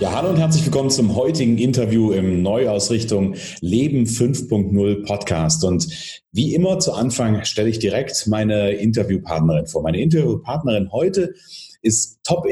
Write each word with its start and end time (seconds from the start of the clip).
Ja, 0.00 0.12
hallo 0.12 0.30
und 0.30 0.38
herzlich 0.38 0.64
willkommen 0.64 0.88
zum 0.88 1.14
heutigen 1.14 1.58
Interview 1.58 2.12
im 2.12 2.42
Neuausrichtung 2.42 3.34
Leben 3.60 4.06
5.0 4.06 5.04
Podcast. 5.04 5.62
Und 5.62 5.88
wie 6.32 6.54
immer 6.54 6.78
zu 6.78 6.94
Anfang 6.94 7.44
stelle 7.44 7.68
ich 7.68 7.80
direkt 7.80 8.26
meine 8.26 8.70
Interviewpartnerin 8.70 9.66
vor. 9.66 9.82
Meine 9.82 10.00
Interviewpartnerin 10.00 10.90
heute 10.90 11.34
ist 11.82 12.18
top 12.24 12.46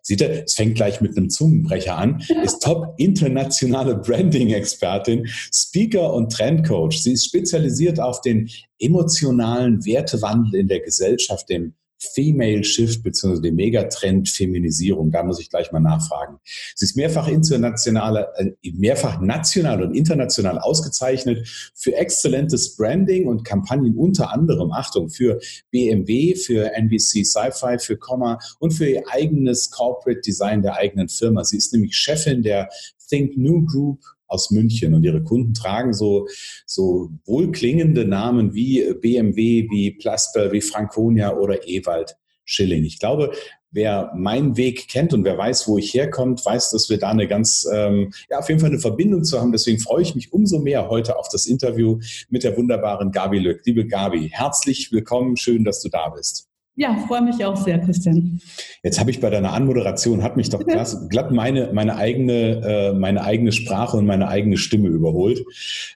Sieht 0.00 0.20
er, 0.20 0.44
es 0.44 0.54
fängt 0.54 0.76
gleich 0.76 1.00
mit 1.00 1.16
einem 1.16 1.28
Zungenbrecher 1.28 1.98
an, 1.98 2.22
ist 2.44 2.62
top 2.62 2.94
internationale 2.98 3.96
Branding-Expertin, 3.96 5.26
Speaker 5.52 6.14
und 6.14 6.32
Trendcoach. 6.32 7.02
Sie 7.02 7.14
ist 7.14 7.26
spezialisiert 7.26 7.98
auf 7.98 8.20
den 8.20 8.48
emotionalen 8.78 9.84
Wertewandel 9.84 10.54
in 10.54 10.68
der 10.68 10.80
Gesellschaft, 10.80 11.48
dem 11.50 11.74
Female 11.98 12.62
Shift 12.62 13.02
bzw. 13.02 13.40
den 13.40 13.54
Megatrend 13.54 14.28
Feminisierung. 14.28 15.10
Da 15.10 15.22
muss 15.22 15.40
ich 15.40 15.50
gleich 15.50 15.72
mal 15.72 15.80
nachfragen. 15.80 16.38
Sie 16.74 16.84
ist 16.84 16.96
mehrfach 16.96 17.28
internationale, 17.28 18.28
äh, 18.36 18.72
mehrfach 18.72 19.20
national 19.20 19.82
und 19.82 19.94
international 19.94 20.58
ausgezeichnet 20.58 21.48
für 21.74 21.94
exzellentes 21.94 22.76
Branding 22.76 23.26
und 23.26 23.44
Kampagnen 23.44 23.96
unter 23.96 24.32
anderem, 24.32 24.72
Achtung, 24.72 25.08
für 25.08 25.40
BMW, 25.70 26.34
für 26.34 26.72
NBC 26.74 27.24
Sci-Fi, 27.24 27.78
für 27.78 27.96
Comma 27.96 28.38
und 28.58 28.72
für 28.72 28.88
ihr 28.88 29.02
eigenes 29.08 29.70
Corporate 29.70 30.20
Design 30.20 30.62
der 30.62 30.76
eigenen 30.76 31.08
Firma. 31.08 31.44
Sie 31.44 31.56
ist 31.56 31.72
nämlich 31.72 31.96
Chefin 31.96 32.42
der 32.42 32.68
Think 33.08 33.36
New 33.36 33.64
Group 33.64 34.00
aus 34.26 34.50
München 34.50 34.94
und 34.94 35.04
ihre 35.04 35.22
Kunden 35.22 35.54
tragen 35.54 35.92
so, 35.92 36.26
so 36.66 37.10
wohlklingende 37.24 38.04
Namen 38.04 38.54
wie 38.54 38.94
BMW, 39.00 39.68
wie 39.70 39.92
Plaster, 39.92 40.52
wie 40.52 40.60
Franconia 40.60 41.36
oder 41.36 41.66
Ewald 41.66 42.16
Schilling. 42.44 42.84
Ich 42.84 42.98
glaube, 42.98 43.32
wer 43.76 44.12
meinen 44.16 44.56
Weg 44.56 44.88
kennt 44.88 45.12
und 45.12 45.24
wer 45.24 45.36
weiß, 45.36 45.68
wo 45.68 45.78
ich 45.78 45.92
herkomme, 45.92 46.36
weiß, 46.42 46.70
dass 46.70 46.88
wir 46.88 46.98
da 46.98 47.10
eine 47.10 47.28
ganz, 47.28 47.68
ähm, 47.72 48.12
ja, 48.30 48.38
auf 48.38 48.48
jeden 48.48 48.60
Fall 48.60 48.70
eine 48.70 48.78
Verbindung 48.78 49.24
zu 49.24 49.40
haben. 49.40 49.52
Deswegen 49.52 49.78
freue 49.78 50.02
ich 50.02 50.14
mich 50.14 50.32
umso 50.32 50.58
mehr 50.58 50.88
heute 50.88 51.18
auf 51.18 51.28
das 51.28 51.46
Interview 51.46 51.98
mit 52.30 52.42
der 52.42 52.56
wunderbaren 52.56 53.12
Gabi 53.12 53.38
Lück. 53.38 53.60
Liebe 53.66 53.86
Gabi, 53.86 54.30
herzlich 54.32 54.92
willkommen. 54.92 55.36
Schön, 55.36 55.64
dass 55.64 55.80
du 55.82 55.88
da 55.88 56.08
bist. 56.08 56.45
Ja, 56.78 56.94
freue 57.06 57.22
mich 57.22 57.42
auch 57.42 57.56
sehr, 57.56 57.78
Christian. 57.78 58.38
Jetzt 58.82 59.00
habe 59.00 59.10
ich 59.10 59.20
bei 59.20 59.30
deiner 59.30 59.54
Anmoderation, 59.54 60.22
hat 60.22 60.36
mich 60.36 60.50
doch 60.50 60.62
glatt, 61.08 61.32
meine, 61.32 61.72
meine, 61.72 61.96
eigene, 61.96 62.60
äh, 62.64 62.92
meine 62.92 63.24
eigene 63.24 63.52
Sprache 63.52 63.96
und 63.96 64.04
meine 64.04 64.28
eigene 64.28 64.58
Stimme 64.58 64.88
überholt. 64.88 65.42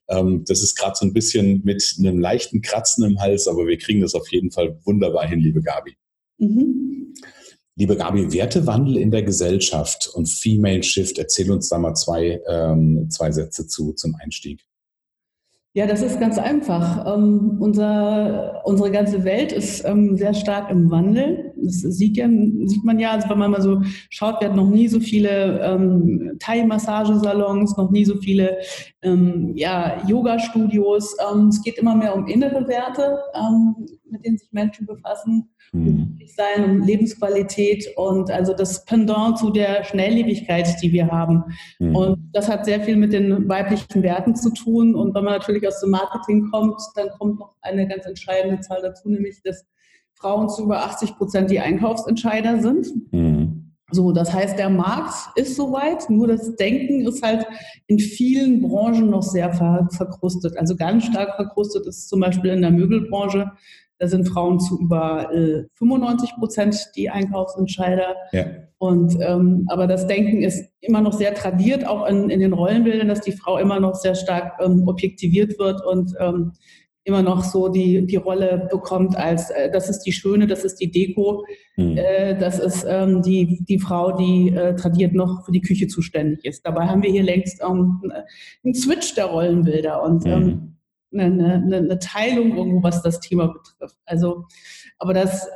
Ähm, 0.08 0.45
das 0.47 0.62
ist 0.62 0.77
gerade 0.77 0.97
so 0.97 1.05
ein 1.05 1.12
bisschen 1.12 1.61
mit 1.64 1.97
einem 1.98 2.19
leichten 2.19 2.62
Kratzen 2.62 3.05
im 3.05 3.20
Hals, 3.20 3.47
aber 3.47 3.67
wir 3.67 3.77
kriegen 3.77 4.01
das 4.01 4.14
auf 4.14 4.33
jeden 4.33 4.51
Fall 4.51 4.81
wunderbar 4.86 5.28
hin, 5.28 5.41
liebe 5.41 5.61
Gabi. 5.61 5.97
Mhm. 6.39 7.14
Liebe 7.77 7.97
Gabi, 7.97 8.33
Wertewandel 8.33 8.97
in 8.97 9.11
der 9.11 9.23
Gesellschaft 9.23 10.11
und 10.14 10.31
Female 10.31 10.83
Shift, 10.83 11.19
erzähl 11.19 11.51
uns 11.51 11.69
da 11.69 11.78
mal 11.78 11.95
zwei, 11.95 12.41
ähm, 12.48 13.08
zwei 13.11 13.31
Sätze 13.31 13.67
zu 13.67 13.92
zum 13.92 14.14
Einstieg. 14.14 14.64
Ja, 15.73 15.87
das 15.87 16.03
ist 16.03 16.19
ganz 16.19 16.37
einfach. 16.37 17.07
Ähm, 17.15 17.59
unser, 17.61 18.61
unsere 18.65 18.91
ganze 18.91 19.23
Welt 19.25 19.53
ist 19.53 19.85
ähm, 19.85 20.17
sehr 20.17 20.35
stark 20.35 20.69
im 20.71 20.91
Wandel. 20.91 21.49
Das 21.63 21.81
sieht, 21.81 22.17
ja, 22.17 22.29
sieht 22.29 22.85
man 22.85 22.98
ja, 22.98 23.13
also 23.13 23.29
wenn 23.29 23.39
man 23.39 23.51
mal 23.51 23.63
so 23.63 23.83
schaut, 24.11 24.41
wir 24.41 24.48
hatten 24.48 24.57
noch 24.57 24.71
nie 24.71 24.89
so 24.89 25.01
viele 25.01 25.61
ähm, 25.63 26.37
Thai-Massagesalons, 26.39 27.77
noch 27.77 27.91
nie 27.91 28.05
so 28.05 28.17
viele 28.17 28.59
ähm, 29.03 29.53
ja, 29.57 30.03
Yoga-Studios. 30.07 31.17
Ähm, 31.33 31.48
es 31.48 31.63
geht 31.63 31.79
immer 31.79 31.95
mehr 31.95 32.15
um 32.15 32.27
innere 32.27 32.67
Werte, 32.69 33.19
ähm, 33.35 33.75
mit 34.11 34.25
denen 34.25 34.39
sich 34.39 34.53
Menschen 34.53 34.87
befassen 34.87 35.48
mhm. 35.73 36.19
sein 36.27 36.65
und 36.65 36.87
Lebensqualität 36.87 37.87
und 37.97 38.31
also 38.31 38.55
das 38.55 38.85
Pendant 38.85 39.39
zu 39.39 39.51
der 39.51 39.85
Schnelllebigkeit, 39.85 40.69
die 40.83 40.92
wir 40.92 41.09
haben. 41.09 41.45
Mhm. 41.79 41.97
Und 41.97 42.31
das 42.33 42.48
hat 42.48 42.65
sehr 42.65 42.81
viel 42.81 42.97
mit 42.97 43.13
den 43.13 43.48
weiblichen 43.48 44.03
Werten 44.03 44.35
zu 44.35 44.53
tun. 44.53 44.95
Und 44.95 45.15
wenn 45.15 45.25
man 45.25 45.35
natürlich 45.35 45.67
aus 45.67 45.81
dem 45.81 45.91
Marketing 45.91 46.51
kommt, 46.51 46.81
dann 46.95 47.11
kommt 47.19 47.39
noch 47.39 47.55
eine 47.63 47.87
ganz 47.87 48.07
entscheidende 48.07 48.61
Zahl 48.61 48.81
dazu, 48.83 49.09
nämlich 49.09 49.42
dass 49.42 49.65
Frauen 50.20 50.48
zu 50.48 50.64
über 50.64 50.85
80 50.85 51.17
Prozent 51.17 51.51
die 51.51 51.61
Einkaufsentscheider 51.61 52.61
sind. 52.61 52.86
Mhm. 53.13 53.61
So, 53.92 54.13
das 54.13 54.33
heißt, 54.33 54.58
der 54.58 54.70
Markt 54.70 55.14
ist 55.35 55.57
soweit, 55.57 56.08
nur 56.11 56.29
das 56.29 56.55
Denken 56.57 57.07
ist 57.07 57.23
halt 57.25 57.45
in 57.89 57.98
vielen 57.98 58.61
Branchen 58.61 59.11
noch 59.11 59.23
sehr 59.23 59.53
ver 59.53 59.89
verkrustet. 59.91 60.57
Also 60.57 60.77
ganz 60.77 61.07
stark 61.07 61.35
verkrustet 61.35 61.86
ist 61.86 62.09
zum 62.09 62.20
Beispiel 62.20 62.53
in 62.53 62.63
der 62.63 62.70
Möbelbranche. 62.70 63.51
Da 63.98 64.07
sind 64.07 64.29
Frauen 64.29 64.61
zu 64.61 64.80
über 64.80 65.35
äh, 65.35 65.64
95 65.75 66.36
Prozent 66.36 66.91
die 66.97 67.11
Einkaufsentscheider. 67.11 68.14
Ja. 68.33 68.47
Und 68.79 69.19
ähm, 69.20 69.67
aber 69.69 69.86
das 69.86 70.07
Denken 70.07 70.42
ist 70.42 70.73
immer 70.80 71.03
noch 71.03 71.13
sehr 71.13 71.35
tradiert, 71.35 71.86
auch 71.86 72.07
in, 72.07 72.30
in 72.30 72.41
den 72.41 72.55
Rollenbildern, 72.55 73.09
dass 73.09 73.20
die 73.20 73.33
Frau 73.33 73.59
immer 73.59 73.80
noch 73.80 73.95
sehr 73.95 74.14
stark 74.14 74.55
ähm, 74.61 74.86
objektiviert 74.86 75.59
wird 75.59 75.85
und 75.85 76.14
ähm, 76.19 76.53
immer 77.05 77.22
noch 77.22 77.44
so 77.44 77.68
die, 77.68 78.06
die 78.06 78.16
Rolle 78.16 78.68
bekommt 78.70 79.16
als 79.16 79.50
äh, 79.50 79.70
das 79.70 79.88
ist 79.88 80.00
die 80.00 80.12
Schöne, 80.12 80.46
das 80.46 80.64
ist 80.64 80.77
die 80.77 80.90
Deko, 80.90 81.44
mhm. 81.77 81.96
äh, 81.96 82.38
das 82.38 82.58
ist 82.58 82.84
ähm, 82.88 83.22
die, 83.22 83.64
die 83.64 83.78
Frau, 83.78 84.16
die 84.16 84.50
äh, 84.50 84.77
tradiert 84.77 85.14
noch 85.14 85.44
für 85.44 85.52
die 85.52 85.62
Küche 85.62 85.88
zuständig 85.88 86.44
ist. 86.44 86.66
Dabei 86.66 86.86
haben 86.86 87.02
wir 87.02 87.11
hier 87.11 87.22
längst 87.22 87.62
ähm, 87.62 88.02
einen 88.64 88.74
Switch 88.74 89.14
der 89.14 89.27
Rollenbilder 89.27 90.02
und 90.02 90.24
mhm. 90.24 90.30
ähm, 90.30 90.77
eine, 91.12 91.55
eine, 91.55 91.77
eine 91.78 91.98
Teilung 91.98 92.56
irgendwo, 92.56 92.83
was 92.83 93.02
das 93.02 93.20
Thema 93.20 93.48
betrifft. 93.48 93.96
Also, 94.05 94.44
aber 94.98 95.14
das, 95.14 95.48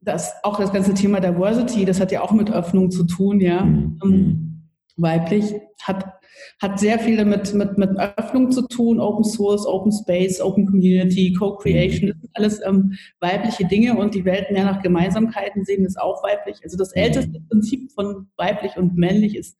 das 0.00 0.32
auch 0.42 0.58
das 0.58 0.72
ganze 0.72 0.94
Thema 0.94 1.20
Diversity, 1.20 1.84
das 1.84 2.00
hat 2.00 2.12
ja 2.12 2.22
auch 2.22 2.32
mit 2.32 2.50
Öffnung 2.50 2.90
zu 2.90 3.04
tun, 3.04 3.40
ja. 3.40 3.64
Mhm. 3.64 3.98
Ähm, 4.04 4.46
weiblich 4.96 5.54
hat 5.82 6.19
hat 6.60 6.78
sehr 6.78 6.98
viel 6.98 7.16
damit 7.16 7.52
mit, 7.54 7.78
mit 7.78 7.90
Öffnung 8.16 8.50
zu 8.50 8.66
tun, 8.66 9.00
Open 9.00 9.24
Source, 9.24 9.66
Open 9.66 9.92
Space, 9.92 10.40
Open 10.40 10.66
Community, 10.66 11.32
Co-Creation, 11.32 12.08
das 12.08 12.20
sind 12.20 12.30
alles 12.34 12.60
ähm, 12.66 12.92
weibliche 13.20 13.66
Dinge 13.66 13.96
und 13.96 14.14
die 14.14 14.24
Welten 14.24 14.56
ja 14.56 14.64
nach 14.64 14.82
Gemeinsamkeiten 14.82 15.64
sehen 15.64 15.84
ist 15.84 16.00
auch 16.00 16.22
weiblich. 16.22 16.58
Also 16.62 16.76
das 16.76 16.94
mhm. 16.94 17.02
älteste 17.02 17.40
Prinzip 17.48 17.92
von 17.92 18.28
weiblich 18.36 18.76
und 18.76 18.96
männlich 18.96 19.36
ist 19.36 19.56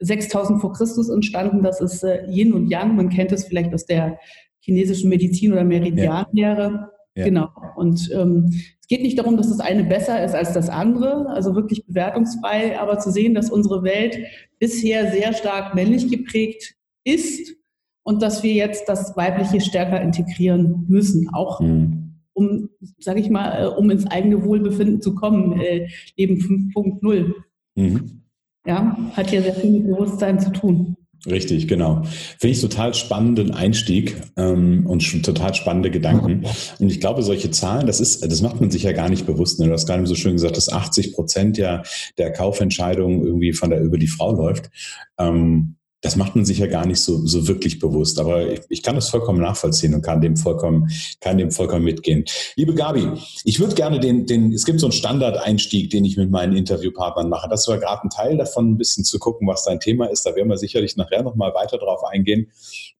6000 0.00 0.60
vor 0.60 0.72
Christus 0.72 1.08
entstanden. 1.08 1.62
Das 1.62 1.80
ist 1.80 2.02
äh, 2.02 2.26
Yin 2.28 2.52
und 2.52 2.68
Yang. 2.68 2.96
Man 2.96 3.08
kennt 3.08 3.32
es 3.32 3.44
vielleicht 3.46 3.72
aus 3.72 3.86
der 3.86 4.18
chinesischen 4.60 5.08
Medizin 5.08 5.52
oder 5.52 5.64
Meridianlehre. 5.64 6.62
Ja. 6.62 6.90
Genau. 7.14 7.48
Und 7.76 8.10
ähm, 8.12 8.50
es 8.80 8.88
geht 8.88 9.02
nicht 9.02 9.18
darum, 9.18 9.36
dass 9.36 9.48
das 9.48 9.60
eine 9.60 9.84
besser 9.84 10.24
ist 10.24 10.34
als 10.34 10.52
das 10.52 10.68
andere, 10.68 11.28
also 11.28 11.54
wirklich 11.54 11.86
bewertungsfrei, 11.86 12.78
aber 12.78 12.98
zu 12.98 13.10
sehen, 13.10 13.34
dass 13.34 13.50
unsere 13.50 13.82
Welt 13.82 14.18
bisher 14.58 15.10
sehr 15.12 15.32
stark 15.32 15.74
männlich 15.74 16.10
geprägt 16.10 16.74
ist 17.04 17.56
und 18.02 18.20
dass 18.20 18.42
wir 18.42 18.52
jetzt 18.52 18.88
das 18.88 19.16
Weibliche 19.16 19.60
stärker 19.60 20.02
integrieren 20.02 20.84
müssen, 20.88 21.28
auch 21.32 21.60
mhm. 21.60 22.16
um, 22.34 22.68
sage 22.98 23.20
ich 23.20 23.30
mal, 23.30 23.62
äh, 23.62 23.66
um 23.68 23.90
ins 23.90 24.06
eigene 24.06 24.44
Wohlbefinden 24.44 25.00
zu 25.00 25.14
kommen, 25.14 25.60
äh, 25.60 25.88
Leben 26.16 26.36
5.0. 26.36 27.32
Mhm. 27.76 28.22
Ja, 28.66 28.96
hat 29.12 29.30
ja 29.30 29.40
sehr 29.40 29.54
viel 29.54 29.70
mit 29.70 29.86
Bewusstsein 29.86 30.40
zu 30.40 30.50
tun. 30.50 30.96
Richtig, 31.26 31.68
genau. 31.68 32.02
Finde 32.38 32.54
ich 32.54 32.60
total 32.60 32.92
spannenden 32.92 33.50
Einstieg 33.50 34.16
ähm, 34.36 34.86
und 34.86 35.24
total 35.24 35.54
spannende 35.54 35.90
Gedanken. 35.90 36.44
Und 36.78 36.90
ich 36.90 37.00
glaube, 37.00 37.22
solche 37.22 37.50
Zahlen, 37.50 37.86
das 37.86 38.00
ist, 38.00 38.22
das 38.24 38.42
macht 38.42 38.60
man 38.60 38.70
sich 38.70 38.82
ja 38.82 38.92
gar 38.92 39.08
nicht 39.08 39.24
bewusst. 39.24 39.58
Ne? 39.58 39.66
Du 39.66 39.72
hast 39.72 39.86
gerade 39.86 40.06
so 40.06 40.14
schön 40.14 40.34
gesagt, 40.34 40.56
dass 40.56 40.68
80 40.68 41.14
Prozent 41.14 41.56
ja 41.56 41.82
der 42.18 42.32
Kaufentscheidung 42.32 43.24
irgendwie 43.24 43.54
von 43.54 43.70
der 43.70 43.80
über 43.80 43.96
die 43.96 44.06
Frau 44.06 44.32
läuft. 44.32 44.70
Ähm, 45.18 45.76
das 46.04 46.16
macht 46.16 46.36
man 46.36 46.44
sich 46.44 46.58
ja 46.58 46.66
gar 46.66 46.84
nicht 46.84 47.00
so, 47.00 47.26
so 47.26 47.48
wirklich 47.48 47.78
bewusst. 47.78 48.20
Aber 48.20 48.46
ich, 48.52 48.60
ich 48.68 48.82
kann 48.82 48.94
das 48.94 49.08
vollkommen 49.08 49.40
nachvollziehen 49.40 49.94
und 49.94 50.02
kann 50.02 50.20
dem 50.20 50.36
vollkommen, 50.36 50.90
kann 51.22 51.38
dem 51.38 51.50
vollkommen 51.50 51.82
mitgehen. 51.82 52.26
Liebe 52.56 52.74
Gabi, 52.74 53.08
ich 53.44 53.58
würde 53.58 53.74
gerne 53.74 53.98
den, 53.98 54.26
den, 54.26 54.52
es 54.52 54.66
gibt 54.66 54.80
so 54.80 54.86
einen 54.86 54.92
Standardeinstieg, 54.92 55.88
den 55.88 56.04
ich 56.04 56.18
mit 56.18 56.30
meinen 56.30 56.54
Interviewpartnern 56.54 57.30
mache. 57.30 57.48
Das 57.48 57.66
war 57.68 57.78
gerade 57.78 58.02
ein 58.02 58.10
Teil 58.10 58.36
davon, 58.36 58.72
ein 58.72 58.76
bisschen 58.76 59.04
zu 59.04 59.18
gucken, 59.18 59.48
was 59.48 59.64
dein 59.64 59.80
Thema 59.80 60.04
ist. 60.04 60.26
Da 60.26 60.36
werden 60.36 60.50
wir 60.50 60.58
sicherlich 60.58 60.94
nachher 60.98 61.22
nochmal 61.22 61.54
weiter 61.54 61.78
drauf 61.78 62.04
eingehen. 62.04 62.50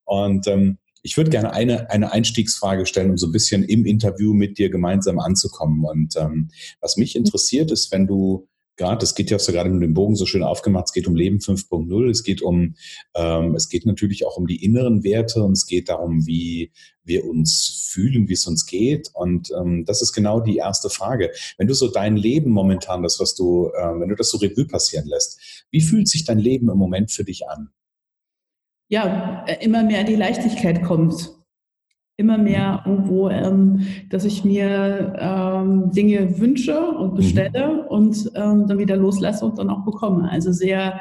Und 0.06 0.46
ähm, 0.46 0.78
ich 1.02 1.18
würde 1.18 1.28
gerne 1.28 1.52
eine, 1.52 1.90
eine 1.90 2.10
Einstiegsfrage 2.10 2.86
stellen, 2.86 3.10
um 3.10 3.18
so 3.18 3.26
ein 3.26 3.32
bisschen 3.32 3.64
im 3.64 3.84
Interview 3.84 4.32
mit 4.32 4.56
dir 4.56 4.70
gemeinsam 4.70 5.18
anzukommen. 5.18 5.84
Und 5.84 6.16
ähm, 6.16 6.48
was 6.80 6.96
mich 6.96 7.16
interessiert, 7.16 7.70
ist, 7.70 7.92
wenn 7.92 8.06
du 8.06 8.48
gerade, 8.76 9.04
es 9.04 9.14
geht 9.14 9.30
ja, 9.30 9.36
hast 9.36 9.48
du 9.48 9.52
gerade 9.52 9.70
mit 9.70 9.82
dem 9.82 9.94
Bogen 9.94 10.16
so 10.16 10.26
schön 10.26 10.42
aufgemacht, 10.42 10.86
es 10.86 10.92
geht 10.92 11.06
um 11.06 11.14
Leben 11.14 11.38
5.0, 11.38 12.10
es 12.10 12.22
geht 12.22 12.42
um, 12.42 12.74
ähm, 13.14 13.54
es 13.54 13.68
geht 13.68 13.86
natürlich 13.86 14.26
auch 14.26 14.36
um 14.36 14.46
die 14.46 14.64
inneren 14.64 15.04
Werte 15.04 15.42
und 15.42 15.52
es 15.52 15.66
geht 15.66 15.88
darum, 15.88 16.26
wie 16.26 16.72
wir 17.04 17.24
uns 17.26 17.88
fühlen, 17.90 18.28
wie 18.28 18.32
es 18.32 18.46
uns 18.46 18.66
geht. 18.66 19.10
Und 19.12 19.50
ähm, 19.58 19.84
das 19.84 20.02
ist 20.02 20.12
genau 20.12 20.40
die 20.40 20.56
erste 20.56 20.90
Frage. 20.90 21.30
Wenn 21.58 21.68
du 21.68 21.74
so 21.74 21.88
dein 21.88 22.16
Leben 22.16 22.50
momentan, 22.50 23.02
das, 23.02 23.20
was 23.20 23.34
du, 23.34 23.68
äh, 23.68 24.00
wenn 24.00 24.08
du 24.08 24.16
das 24.16 24.30
so 24.30 24.38
Revue 24.38 24.66
passieren 24.66 25.06
lässt, 25.06 25.66
wie 25.70 25.80
fühlt 25.80 26.08
sich 26.08 26.24
dein 26.24 26.38
Leben 26.38 26.70
im 26.70 26.78
Moment 26.78 27.10
für 27.10 27.24
dich 27.24 27.48
an? 27.48 27.70
Ja, 28.88 29.44
äh, 29.46 29.64
immer 29.64 29.82
mehr 29.82 30.04
die 30.04 30.16
Leichtigkeit 30.16 30.82
kommt 30.82 31.33
immer 32.16 32.38
mehr 32.38 32.82
irgendwo, 32.86 33.28
ähm, 33.28 33.86
dass 34.10 34.24
ich 34.24 34.44
mir 34.44 35.14
ähm, 35.18 35.90
Dinge 35.90 36.38
wünsche 36.38 36.80
und 36.80 37.12
mhm. 37.12 37.16
bestelle 37.16 37.88
und 37.88 38.30
ähm, 38.34 38.66
dann 38.66 38.78
wieder 38.78 38.96
loslasse 38.96 39.44
und 39.44 39.58
dann 39.58 39.70
auch 39.70 39.84
bekomme. 39.84 40.30
Also 40.30 40.52
sehr, 40.52 41.00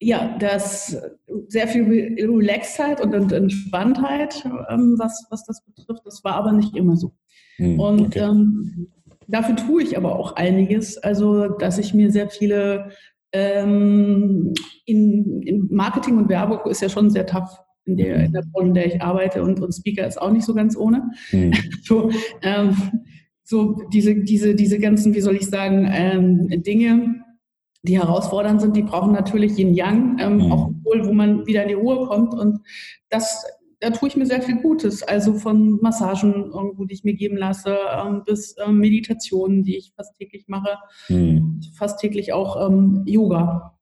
ja, 0.00 0.36
das 0.38 1.00
sehr 1.48 1.68
viel 1.68 1.84
Relaxheit 2.18 3.00
und, 3.00 3.32
Entspanntheit, 3.32 4.44
ähm, 4.68 4.96
was, 4.98 5.26
was 5.30 5.44
das 5.44 5.64
betrifft. 5.64 6.02
Das 6.04 6.24
war 6.24 6.34
aber 6.34 6.52
nicht 6.52 6.76
immer 6.76 6.96
so. 6.96 7.12
Mhm. 7.58 7.80
Und 7.80 8.06
okay. 8.06 8.18
Ähm, 8.20 8.88
dafür 9.28 9.54
tue 9.54 9.82
ich 9.82 9.96
aber 9.96 10.18
auch 10.18 10.34
einiges. 10.34 10.98
Also, 10.98 11.48
dass 11.48 11.78
ich 11.78 11.94
mir 11.94 12.10
sehr 12.10 12.30
viele 12.30 12.90
ähm, 13.32 14.54
in, 14.86 15.42
in 15.42 15.68
Marketing 15.70 16.18
und 16.18 16.28
Werbung 16.28 16.68
ist 16.68 16.82
ja 16.82 16.88
schon 16.88 17.10
sehr 17.10 17.26
tough 17.26 17.60
in 17.86 17.96
der, 17.96 18.24
in 18.24 18.32
der 18.32 18.42
Branche, 18.42 18.68
in 18.68 18.74
der 18.74 18.86
ich 18.86 19.02
arbeite 19.02 19.42
und, 19.42 19.60
und 19.60 19.72
Speaker 19.72 20.06
ist 20.06 20.20
auch 20.20 20.30
nicht 20.30 20.44
so 20.44 20.54
ganz 20.54 20.76
ohne. 20.76 21.10
Mhm. 21.32 21.52
So, 21.82 22.10
ähm, 22.42 22.76
so 23.44 23.76
diese, 23.92 24.16
diese, 24.16 24.56
diese 24.56 24.80
ganzen, 24.80 25.14
wie 25.14 25.20
soll 25.20 25.36
ich 25.36 25.46
sagen, 25.46 25.88
ähm, 25.92 26.48
Dinge, 26.64 27.22
die 27.82 27.98
herausfordernd 27.98 28.60
sind, 28.60 28.76
die 28.76 28.82
brauchen 28.82 29.12
natürlich 29.12 29.56
Yin 29.56 29.72
Yang, 29.72 30.18
ähm, 30.18 30.36
mhm. 30.38 30.52
auch 30.52 30.70
wohl, 30.82 31.06
wo 31.06 31.12
man 31.12 31.46
wieder 31.46 31.62
in 31.62 31.68
die 31.68 31.74
Ruhe 31.74 32.06
kommt. 32.06 32.34
Und 32.34 32.58
das, 33.08 33.44
da 33.78 33.90
tue 33.90 34.08
ich 34.08 34.16
mir 34.16 34.26
sehr 34.26 34.42
viel 34.42 34.56
Gutes. 34.56 35.04
Also 35.04 35.34
von 35.34 35.78
Massagen 35.80 36.50
irgendwo, 36.52 36.86
die 36.86 36.94
ich 36.94 37.04
mir 37.04 37.14
geben 37.14 37.36
lasse, 37.36 37.76
ähm, 37.96 38.22
bis 38.26 38.56
ähm, 38.64 38.78
Meditationen, 38.78 39.62
die 39.62 39.76
ich 39.76 39.92
fast 39.94 40.16
täglich 40.16 40.46
mache, 40.48 40.76
mhm. 41.08 41.60
fast 41.76 42.00
täglich 42.00 42.32
auch 42.32 42.68
ähm, 42.68 43.04
Yoga. 43.06 43.75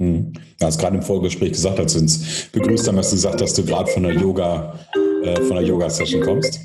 Hm. 0.00 0.32
Du 0.32 0.66
hast 0.66 0.78
gerade 0.78 0.96
im 0.96 1.02
Vorgespräch 1.02 1.52
gesagt, 1.52 1.78
als 1.80 1.94
wir 1.94 2.02
uns 2.02 2.46
begrüßt 2.52 2.86
haben, 2.86 2.98
hast 2.98 3.10
du 3.10 3.16
gesagt, 3.16 3.40
dass 3.40 3.54
du 3.54 3.64
gerade 3.64 3.90
von 3.90 4.04
der 4.04 4.12
Yoga, 4.12 4.78
äh, 5.24 5.40
von 5.42 5.56
der 5.56 5.64
Yoga-Session 5.64 6.22
kommst. 6.22 6.60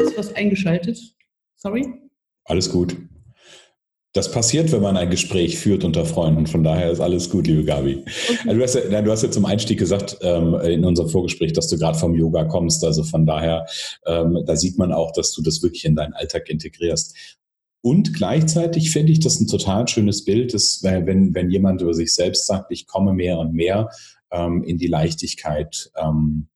Ist 0.00 0.16
was 0.16 0.34
eingeschaltet? 0.34 0.98
Sorry? 1.56 1.86
Alles 2.44 2.70
gut. 2.70 2.96
Das 4.14 4.30
passiert, 4.30 4.72
wenn 4.72 4.80
man 4.80 4.96
ein 4.96 5.10
Gespräch 5.10 5.58
führt 5.58 5.84
unter 5.84 6.06
Freunden. 6.06 6.46
Von 6.46 6.64
daher 6.64 6.90
ist 6.90 7.00
alles 7.00 7.28
gut, 7.28 7.46
liebe 7.46 7.64
Gabi. 7.64 7.98
Okay. 7.98 8.38
Also 8.46 8.56
du, 8.56 8.62
hast 8.62 8.74
ja, 8.74 9.02
du 9.02 9.10
hast 9.10 9.22
ja 9.22 9.30
zum 9.30 9.44
Einstieg 9.44 9.78
gesagt 9.78 10.16
ähm, 10.22 10.54
in 10.60 10.86
unserem 10.86 11.10
Vorgespräch, 11.10 11.52
dass 11.52 11.68
du 11.68 11.76
gerade 11.76 11.98
vom 11.98 12.14
Yoga 12.14 12.44
kommst. 12.44 12.82
Also 12.82 13.04
von 13.04 13.26
daher, 13.26 13.66
ähm, 14.06 14.42
da 14.46 14.56
sieht 14.56 14.78
man 14.78 14.94
auch, 14.94 15.12
dass 15.12 15.32
du 15.32 15.42
das 15.42 15.62
wirklich 15.62 15.84
in 15.84 15.96
deinen 15.96 16.14
Alltag 16.14 16.48
integrierst. 16.48 17.14
Und 17.86 18.14
gleichzeitig 18.14 18.90
finde 18.90 19.12
ich 19.12 19.20
das 19.20 19.38
ein 19.38 19.46
total 19.46 19.86
schönes 19.86 20.24
Bild, 20.24 20.54
dass, 20.54 20.82
wenn, 20.82 21.32
wenn 21.36 21.50
jemand 21.50 21.82
über 21.82 21.94
sich 21.94 22.12
selbst 22.12 22.48
sagt, 22.48 22.72
ich 22.72 22.88
komme 22.88 23.12
mehr 23.12 23.38
und 23.38 23.52
mehr 23.54 23.90
ähm, 24.32 24.64
in 24.64 24.76
die 24.76 24.88
Leichtigkeit. 24.88 25.92
Ähm, 25.96 26.48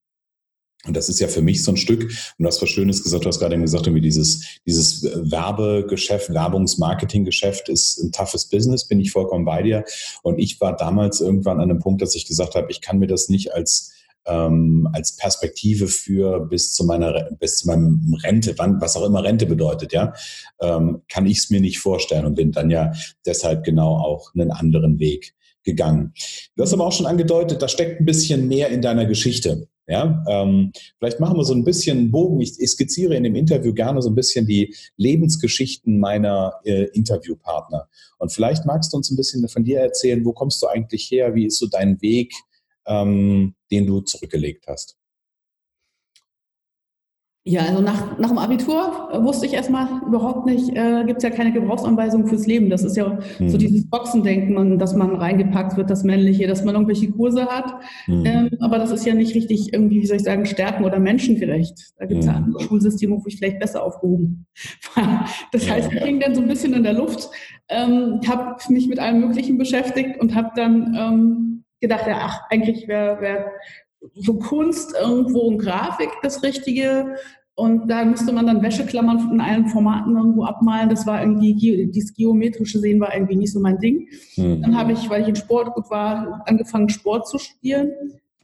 und 0.86 0.96
das 0.96 1.08
ist 1.08 1.20
ja 1.20 1.28
für 1.28 1.40
mich 1.40 1.62
so 1.62 1.70
ein 1.70 1.76
Stück, 1.76 2.02
und 2.02 2.10
du 2.40 2.46
hast 2.48 2.60
was 2.60 2.70
Schönes 2.70 3.04
gesagt, 3.04 3.24
du 3.24 3.28
hast 3.28 3.38
gerade 3.38 3.54
eben 3.54 3.62
gesagt, 3.62 3.86
irgendwie 3.86 4.00
dieses, 4.02 4.58
dieses 4.66 5.04
Werbegeschäft, 5.04 6.34
Werbungsmarketinggeschäft 6.34 7.68
ist 7.68 7.98
ein 7.98 8.10
toughes 8.10 8.46
Business, 8.46 8.88
bin 8.88 8.98
ich 8.98 9.12
vollkommen 9.12 9.44
bei 9.44 9.62
dir. 9.62 9.84
Und 10.24 10.40
ich 10.40 10.60
war 10.60 10.74
damals 10.74 11.20
irgendwann 11.20 11.60
an 11.60 11.70
einem 11.70 11.78
Punkt, 11.78 12.02
dass 12.02 12.16
ich 12.16 12.26
gesagt 12.26 12.56
habe, 12.56 12.72
ich 12.72 12.80
kann 12.80 12.98
mir 12.98 13.06
das 13.06 13.28
nicht 13.28 13.54
als 13.54 13.92
ähm, 14.26 14.88
als 14.92 15.16
Perspektive 15.16 15.88
für 15.88 16.40
bis 16.40 16.72
zu 16.72 16.84
meiner 16.84 17.30
bis 17.38 17.56
zu 17.56 17.68
meinem 17.68 18.16
Rente, 18.22 18.54
wann, 18.58 18.80
was 18.80 18.96
auch 18.96 19.06
immer 19.06 19.24
Rente 19.24 19.46
bedeutet, 19.46 19.92
ja, 19.92 20.12
ähm, 20.60 21.02
kann 21.08 21.26
ich 21.26 21.38
es 21.38 21.50
mir 21.50 21.60
nicht 21.60 21.78
vorstellen 21.78 22.26
und 22.26 22.34
bin 22.34 22.52
dann 22.52 22.70
ja 22.70 22.92
deshalb 23.26 23.64
genau 23.64 23.96
auch 23.96 24.34
einen 24.34 24.50
anderen 24.50 24.98
Weg 24.98 25.34
gegangen. 25.62 26.12
Du 26.56 26.62
hast 26.62 26.72
aber 26.72 26.86
auch 26.86 26.92
schon 26.92 27.06
angedeutet, 27.06 27.60
da 27.60 27.68
steckt 27.68 28.00
ein 28.00 28.06
bisschen 28.06 28.48
mehr 28.48 28.68
in 28.68 28.82
deiner 28.82 29.06
Geschichte. 29.06 29.68
Ja, 29.86 30.24
ähm, 30.28 30.70
vielleicht 30.98 31.18
machen 31.18 31.36
wir 31.36 31.44
so 31.44 31.52
ein 31.52 31.64
bisschen 31.64 31.98
einen 31.98 32.10
Bogen. 32.12 32.40
Ich, 32.40 32.60
ich, 32.60 32.70
skizziere 32.70 33.16
in 33.16 33.24
dem 33.24 33.34
Interview 33.34 33.74
gerne 33.74 34.00
so 34.00 34.08
ein 34.08 34.14
bisschen 34.14 34.46
die 34.46 34.72
Lebensgeschichten 34.96 35.98
meiner 35.98 36.60
äh, 36.62 36.84
Interviewpartner. 36.92 37.88
Und 38.18 38.32
vielleicht 38.32 38.66
magst 38.66 38.92
du 38.92 38.98
uns 38.98 39.10
ein 39.10 39.16
bisschen 39.16 39.48
von 39.48 39.64
dir 39.64 39.80
erzählen, 39.80 40.24
wo 40.24 40.32
kommst 40.32 40.62
du 40.62 40.68
eigentlich 40.68 41.10
her? 41.10 41.34
Wie 41.34 41.46
ist 41.46 41.58
so 41.58 41.66
dein 41.66 42.00
Weg? 42.00 42.32
ähm, 42.86 43.54
den 43.70 43.86
du 43.86 44.00
zurückgelegt 44.00 44.66
hast? 44.68 45.00
Ja, 47.42 47.62
also 47.62 47.80
nach, 47.80 48.18
nach 48.18 48.28
dem 48.28 48.36
Abitur 48.36 49.08
wusste 49.24 49.46
ich 49.46 49.54
erstmal 49.54 49.88
überhaupt 50.06 50.44
nicht, 50.44 50.76
äh, 50.76 51.04
gibt 51.06 51.18
es 51.18 51.22
ja 51.22 51.30
keine 51.30 51.52
Gebrauchsanweisung 51.52 52.26
fürs 52.26 52.46
Leben. 52.46 52.68
Das 52.68 52.84
ist 52.84 52.98
ja 52.98 53.18
hm. 53.38 53.48
so 53.48 53.56
dieses 53.56 53.88
Boxendenken, 53.88 54.78
dass 54.78 54.94
man 54.94 55.16
reingepackt 55.16 55.78
wird, 55.78 55.88
das 55.88 56.04
Männliche, 56.04 56.46
dass 56.46 56.64
man 56.64 56.74
irgendwelche 56.74 57.10
Kurse 57.10 57.46
hat. 57.46 57.72
Hm. 58.04 58.26
Ähm, 58.26 58.50
aber 58.60 58.78
das 58.78 58.90
ist 58.90 59.06
ja 59.06 59.14
nicht 59.14 59.34
richtig 59.34 59.72
irgendwie, 59.72 60.02
wie 60.02 60.06
soll 60.06 60.18
ich 60.18 60.22
sagen, 60.22 60.44
stärken- 60.44 60.84
oder 60.84 60.98
menschengerecht. 60.98 61.94
Da 61.96 62.04
gibt 62.04 62.20
es 62.20 62.26
hm. 62.26 62.34
ja 62.34 62.40
andere 62.40 62.62
Schulsysteme, 62.62 63.16
wo 63.16 63.26
ich 63.26 63.38
vielleicht 63.38 63.58
besser 63.58 63.84
aufgehoben 63.84 64.44
war. 64.94 65.26
Das 65.50 65.66
ja, 65.66 65.72
heißt, 65.72 65.92
ich 65.94 66.02
hing 66.02 66.20
dann 66.20 66.34
so 66.34 66.42
ein 66.42 66.48
bisschen 66.48 66.74
in 66.74 66.82
der 66.82 66.92
Luft, 66.92 67.30
ähm, 67.70 68.20
habe 68.28 68.56
mich 68.68 68.86
mit 68.86 68.98
allem 68.98 69.18
Möglichen 69.18 69.56
beschäftigt 69.56 70.20
und 70.20 70.34
habe 70.34 70.50
dann 70.56 70.94
ähm, 70.94 71.49
gedacht, 71.80 72.06
ja, 72.06 72.18
ach, 72.22 72.42
eigentlich 72.50 72.88
wäre 72.88 73.20
wär 73.20 73.52
so 74.14 74.38
Kunst 74.38 74.94
irgendwo 74.98 75.40
und 75.40 75.58
Grafik 75.58 76.10
das 76.22 76.42
Richtige. 76.42 77.16
Und 77.54 77.88
da 77.88 78.04
müsste 78.04 78.32
man 78.32 78.46
dann 78.46 78.62
Wäscheklammern 78.62 79.32
in 79.32 79.40
allen 79.40 79.66
Formaten 79.68 80.16
irgendwo 80.16 80.44
abmalen. 80.44 80.88
Das 80.88 81.06
war 81.06 81.20
irgendwie, 81.20 81.54
dieses 81.90 82.14
geometrische 82.14 82.78
Sehen 82.78 83.00
war 83.00 83.14
irgendwie 83.14 83.36
nicht 83.36 83.52
so 83.52 83.60
mein 83.60 83.78
Ding. 83.78 84.08
Mhm. 84.36 84.62
Dann 84.62 84.78
habe 84.78 84.92
ich, 84.92 85.10
weil 85.10 85.22
ich 85.22 85.28
in 85.28 85.36
Sport 85.36 85.74
gut 85.74 85.90
war, 85.90 86.42
angefangen, 86.46 86.88
Sport 86.88 87.28
zu 87.28 87.38
studieren. 87.38 87.92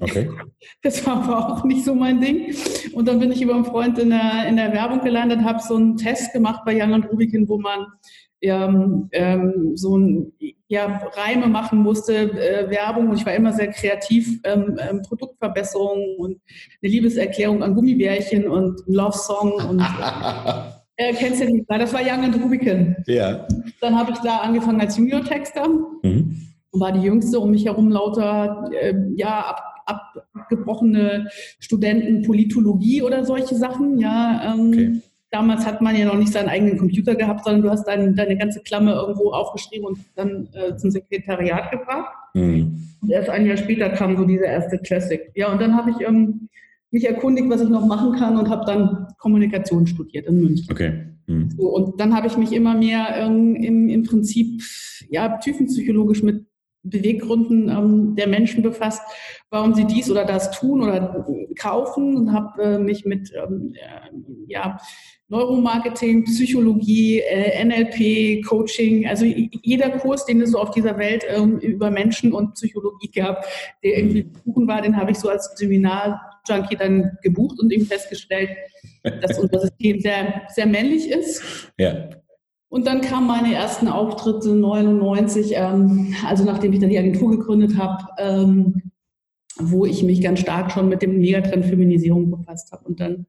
Okay. 0.01 0.29
Das 0.83 1.05
war 1.07 1.23
aber 1.23 1.53
auch 1.53 1.65
nicht 1.65 1.85
so 1.85 1.95
mein 1.95 2.21
Ding. 2.21 2.55
Und 2.93 3.09
dann 3.09 3.19
bin 3.19 3.33
ich 3.33 3.41
über 3.41 3.55
einen 3.55 3.65
Freund 3.65 3.99
in 3.99 4.11
der, 4.11 4.47
in 4.47 4.57
der 4.57 4.73
Werbung 4.73 5.01
gelandet, 5.01 5.41
habe 5.41 5.61
so 5.61 5.77
einen 5.77 5.97
Test 5.97 6.33
gemacht 6.33 6.63
bei 6.65 6.81
Young 6.81 6.93
und 6.93 7.11
Rubikin, 7.11 7.49
wo 7.49 7.59
man 7.59 7.87
ähm, 8.41 9.09
ähm, 9.13 9.73
so 9.77 9.97
ein, 9.97 10.33
ja, 10.69 11.01
Reime 11.15 11.47
machen 11.47 11.79
musste, 11.79 12.15
äh, 12.15 12.69
Werbung 12.71 13.11
und 13.11 13.17
ich 13.17 13.27
war 13.27 13.35
immer 13.35 13.53
sehr 13.53 13.69
kreativ, 13.69 14.41
ähm, 14.45 14.79
ähm 14.79 15.03
Produktverbesserungen 15.03 16.17
und 16.19 16.41
eine 16.83 16.93
Liebeserklärung 16.93 17.63
an 17.63 17.75
Gummibärchen 17.75 18.49
und 18.49 18.87
ein 18.87 18.93
Love-Song 18.93 19.53
und 19.53 19.81
äh, 20.97 21.13
kennst 21.15 21.41
du 21.41 21.47
nicht, 21.47 21.65
das 21.69 21.93
war 21.93 22.01
Young 22.01 22.25
and 22.25 22.43
Rubicon. 22.43 22.97
Ja. 23.07 23.47
Dann 23.81 23.97
habe 23.97 24.13
ich 24.13 24.19
da 24.19 24.39
angefangen 24.39 24.81
als 24.81 24.97
Junior-Texter, 24.97 25.69
mhm. 26.03 26.49
war 26.73 26.93
die 26.93 27.03
Jüngste, 27.03 27.39
um 27.39 27.53
mich 27.53 27.65
herum 27.65 27.91
lauter, 27.91 28.71
äh, 28.73 28.95
ja, 29.15 29.57
ab, 29.87 30.25
abgebrochene 30.35 31.29
Studenten 31.61 32.23
Politologie 32.23 33.03
oder 33.03 33.25
solche 33.25 33.55
Sachen, 33.55 33.99
ja, 33.99 34.53
ähm, 34.53 34.69
okay 34.69 35.01
damals 35.37 35.67
hat 35.67 35.83
man 35.83 35.95
ja 35.95 36.07
noch 36.07 36.17
nicht 36.17 36.33
seinen 36.33 36.49
eigenen 36.49 36.79
Computer 36.79 37.15
gehabt, 37.15 37.45
sondern 37.45 37.63
du 37.63 37.71
hast 37.71 37.85
dein, 37.85 38.15
deine 38.15 38.39
ganze 38.39 38.61
Klammer 38.61 38.95
irgendwo 38.95 39.33
aufgeschrieben 39.33 39.87
und 39.87 39.99
dann 40.15 40.49
äh, 40.55 40.77
zum 40.77 40.91
Sekretariat 40.91 41.71
gebracht. 41.71 42.15
Mhm. 42.35 42.83
Und 43.03 43.11
erst 43.11 43.29
ein 43.29 43.45
Jahr 43.47 43.59
später 43.59 43.91
kam 43.91 44.17
so 44.17 44.25
dieser 44.25 44.47
erste 44.47 44.79
Classic. 44.79 45.21
Ja, 45.35 45.53
und 45.53 45.61
dann 45.61 45.77
habe 45.77 45.91
ich 45.91 46.07
ähm, 46.07 46.49
mich 46.91 47.07
erkundigt, 47.07 47.51
was 47.51 47.61
ich 47.61 47.69
noch 47.69 47.87
machen 47.87 48.13
kann 48.13 48.39
und 48.39 48.49
habe 48.49 48.65
dann 48.65 49.09
Kommunikation 49.19 49.87
studiert 49.87 50.27
in 50.27 50.41
München. 50.41 50.67
Okay. 50.71 50.93
Mhm. 51.27 51.51
So, 51.51 51.69
und 51.69 52.01
dann 52.01 52.17
habe 52.17 52.29
ich 52.29 52.39
mich 52.39 52.53
immer 52.53 52.75
mehr 52.75 53.09
ähm, 53.17 53.55
im, 53.57 53.89
im 53.91 54.03
Prinzip 54.05 54.63
ja, 55.11 55.37
tiefenpsychologisch 55.37 56.23
mit 56.23 56.47
Beweggründen 56.91 57.69
ähm, 57.69 58.17
der 58.17 58.27
Menschen 58.27 58.63
befasst, 58.63 59.03
warum 59.51 59.75
sie 59.75 59.85
dies 59.85 60.11
oder 60.11 60.25
das 60.25 60.51
tun 60.51 60.83
oder 60.83 61.27
kaufen 61.59 62.17
und 62.17 62.33
habe 62.33 62.63
äh, 62.63 62.79
mich 62.79 63.05
mit 63.05 63.33
ähm, 63.35 63.73
äh, 63.75 64.11
ja, 64.49 64.79
Neuromarketing, 65.29 66.25
Psychologie, 66.25 67.21
äh, 67.21 67.65
NLP, 67.65 68.47
Coaching, 68.47 69.07
also 69.09 69.25
jeder 69.25 69.91
Kurs, 69.91 70.25
den 70.25 70.41
es 70.41 70.53
so 70.53 70.59
auf 70.59 70.71
dieser 70.71 70.99
Welt 70.99 71.25
ähm, 71.29 71.59
über 71.59 71.91
Menschen 71.91 72.33
und 72.33 72.55
Psychologie 72.55 73.11
gab, 73.11 73.45
der 73.83 73.99
irgendwie 73.99 74.25
mhm. 74.25 74.33
buchen 74.45 74.69
war, 74.69 74.83
den 74.83 74.97
habe 74.97 75.11
ich 75.11 75.19
so 75.19 75.29
als 75.29 75.53
Seminar-Junkie 75.57 76.77
dann 76.77 77.19
gebucht 77.23 77.59
und 77.61 77.73
eben 77.73 77.87
festgestellt, 77.87 78.51
dass 79.03 79.39
unser 79.39 79.61
System 79.61 80.01
sehr, 80.01 80.43
sehr 80.55 80.67
männlich 80.67 81.11
ist. 81.11 81.73
Ja. 81.79 82.09
Und 82.77 82.87
dann 82.87 83.01
kamen 83.01 83.27
meine 83.27 83.55
ersten 83.55 83.89
Auftritte 83.89 84.51
99, 84.51 85.53
ähm, 85.55 86.15
also 86.27 86.45
nachdem 86.45 86.75
ich 86.75 86.79
dann 86.79 86.91
die 86.91 86.99
Agentur 86.99 87.31
gegründet 87.31 87.79
habe, 87.79 88.05
ähm, 88.19 88.83
wo 89.59 89.87
ich 89.87 90.03
mich 90.03 90.21
ganz 90.21 90.41
stark 90.41 90.71
schon 90.71 90.91
mit 90.91 91.01
dem 91.01 91.19
Megatrend 91.19 91.65
Feminisierung 91.65 92.31
befasst 92.31 92.73
habe. 92.73 92.85
Und 92.85 93.01
dann 93.01 93.25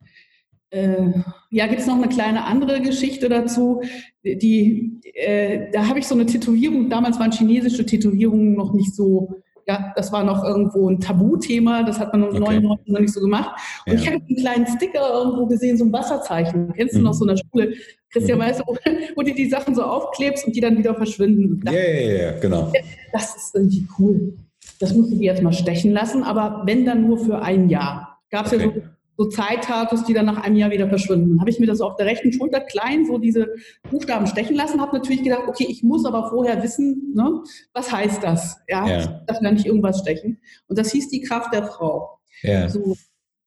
äh, 0.70 1.14
ja, 1.50 1.68
gibt 1.68 1.80
es 1.80 1.88
noch 1.88 1.96
eine 1.96 2.10
kleine 2.10 2.44
andere 2.44 2.82
Geschichte 2.82 3.30
dazu. 3.30 3.84
Die, 4.22 5.00
äh, 5.14 5.72
da 5.72 5.88
habe 5.88 6.00
ich 6.00 6.08
so 6.08 6.16
eine 6.16 6.26
Tätowierung, 6.26 6.90
damals 6.90 7.18
waren 7.18 7.32
chinesische 7.32 7.86
Tätowierungen 7.86 8.54
noch 8.54 8.74
nicht 8.74 8.94
so, 8.94 9.34
ja, 9.68 9.92
das 9.96 10.12
war 10.12 10.24
noch 10.24 10.44
irgendwo 10.44 10.90
ein 10.90 11.00
Tabuthema, 11.00 11.84
das 11.84 12.00
hat 12.00 12.14
man 12.14 12.24
um 12.24 12.30
okay. 12.30 12.60
99 12.60 12.88
noch 12.88 13.00
nicht 13.02 13.14
so 13.14 13.20
gemacht. 13.20 13.52
Und 13.86 13.94
ja. 13.94 14.00
ich 14.00 14.08
habe 14.08 14.24
einen 14.26 14.38
kleinen 14.38 14.68
Sticker 14.68 15.14
irgendwo 15.14 15.46
gesehen, 15.46 15.78
so 15.78 15.86
ein 15.86 15.92
Wasserzeichen. 15.92 16.72
Kennst 16.74 16.96
du 16.96 17.00
mhm. 17.00 17.06
noch 17.06 17.14
so 17.14 17.26
in 17.26 17.36
der 17.36 17.44
Schule? 17.44 17.74
Christian, 18.10 18.38
mhm. 18.38 18.44
weißt 18.44 18.62
du, 18.62 18.64
wo, 19.16 19.22
du 19.22 19.34
die 19.34 19.50
Sachen 19.50 19.76
so 19.76 19.84
aufklebst 19.84 20.48
und 20.48 20.56
die 20.56 20.62
dann 20.62 20.78
wieder 20.78 20.96
verschwinden. 20.96 21.62
Ja, 21.66 21.74
ja, 21.74 22.24
ja, 22.24 22.40
genau. 22.40 22.72
Das 23.12 23.36
ist 23.36 23.56
irgendwie 23.56 23.86
cool. 24.00 24.34
Das 24.80 24.94
musst 24.94 25.12
du 25.12 25.18
dir 25.18 25.32
erstmal 25.32 25.54
stechen 25.54 25.92
lassen, 25.92 26.24
aber 26.24 26.64
wenn 26.66 26.86
dann 26.86 27.06
nur 27.06 27.18
für 27.18 27.42
ein 27.42 27.70
Jahr. 27.70 28.20
Gab 28.30 28.46
es 28.46 28.54
okay. 28.54 28.66
ja 28.66 28.74
so 28.74 28.82
so 29.18 29.26
Zeittatus, 29.26 30.04
die 30.04 30.14
dann 30.14 30.28
nach 30.28 30.44
einem 30.44 30.56
Jahr 30.56 30.70
wieder 30.70 30.88
verschwinden. 30.88 31.32
Dann 31.32 31.40
habe 31.40 31.50
ich 31.50 31.60
mir 31.60 31.66
das 31.66 31.82
auf 31.82 31.96
der 31.96 32.06
rechten 32.06 32.32
Schulter 32.32 32.62
klein 32.62 33.06
so 33.06 33.18
diese 33.18 33.48
Buchstaben 33.90 34.28
stechen 34.28 34.56
lassen, 34.56 34.80
habe 34.80 34.96
natürlich 34.96 35.24
gedacht, 35.24 35.44
okay, 35.48 35.66
ich 35.68 35.82
muss 35.84 36.06
aber 36.06 36.30
vorher 36.30 36.62
wissen, 36.62 37.14
ne, 37.16 37.42
was 37.74 37.92
heißt 37.92 38.22
das? 38.24 38.58
Ja, 38.68 38.88
ja. 38.88 39.00
ich 39.00 39.06
darf 39.26 39.40
gar 39.40 39.52
nicht 39.52 39.66
irgendwas 39.66 40.00
stechen. 40.00 40.40
Und 40.68 40.78
das 40.78 40.92
hieß 40.92 41.10
die 41.10 41.22
Kraft 41.22 41.52
der 41.52 41.64
Frau. 41.64 42.20
Ja. 42.44 42.70
So. 42.70 42.96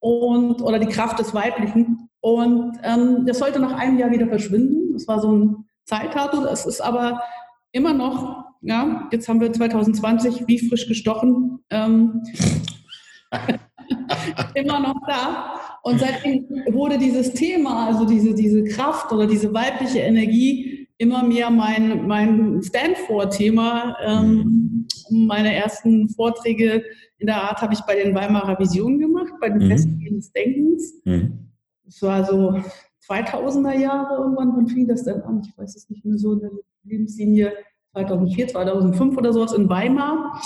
Und, 0.00 0.60
oder 0.60 0.80
die 0.80 0.88
Kraft 0.88 1.20
des 1.20 1.34
Weiblichen. 1.34 2.08
Und 2.20 2.78
ähm, 2.82 3.24
das 3.26 3.38
sollte 3.38 3.60
nach 3.60 3.78
einem 3.78 3.98
Jahr 3.98 4.10
wieder 4.10 4.26
verschwinden. 4.26 4.92
Das 4.92 5.06
war 5.06 5.20
so 5.20 5.32
ein 5.32 5.64
Zeittatus. 5.84 6.44
Es 6.50 6.66
ist 6.66 6.80
aber 6.80 7.22
immer 7.70 7.92
noch, 7.92 8.44
ja, 8.62 9.08
jetzt 9.12 9.28
haben 9.28 9.40
wir 9.40 9.52
2020 9.52 10.48
wie 10.48 10.68
frisch 10.68 10.88
gestochen. 10.88 11.60
Ähm, 11.70 12.22
immer 14.54 14.80
noch 14.80 14.96
da. 15.06 15.59
Und 15.82 16.00
seitdem 16.00 16.46
wurde 16.72 16.98
dieses 16.98 17.32
Thema, 17.32 17.86
also 17.86 18.04
diese, 18.04 18.34
diese 18.34 18.64
Kraft 18.64 19.12
oder 19.12 19.26
diese 19.26 19.52
weibliche 19.54 20.00
Energie, 20.00 20.88
immer 20.98 21.22
mehr 21.22 21.50
mein, 21.50 22.06
mein 22.06 22.62
Stanford-Thema. 22.62 23.96
Ähm, 24.04 24.86
meine 25.10 25.54
ersten 25.54 26.10
Vorträge 26.10 26.84
in 27.18 27.26
der 27.26 27.42
Art 27.42 27.62
habe 27.62 27.72
ich 27.72 27.80
bei 27.80 27.96
den 27.96 28.14
Weimarer 28.14 28.58
Visionen 28.58 28.98
gemacht, 28.98 29.32
bei 29.40 29.48
den 29.48 29.64
mhm. 29.64 29.70
Festivalen 29.70 30.16
des 30.16 30.32
Denkens. 30.32 30.94
Mhm. 31.04 31.50
Das 31.84 32.02
war 32.02 32.24
so 32.24 32.60
2000er 33.08 33.78
Jahre 33.78 34.22
irgendwann. 34.22 34.52
Wann 34.54 34.68
fing 34.68 34.86
das 34.86 35.04
denn 35.04 35.22
an? 35.22 35.42
Ich 35.42 35.56
weiß 35.56 35.74
es 35.74 35.88
nicht 35.88 36.04
mehr 36.04 36.18
so 36.18 36.34
in 36.34 36.40
der 36.40 36.50
Lebenslinie. 36.84 37.52
2004, 37.92 38.48
2005 38.48 39.16
oder 39.16 39.32
sowas 39.32 39.52
in 39.52 39.68
Weimar 39.68 40.40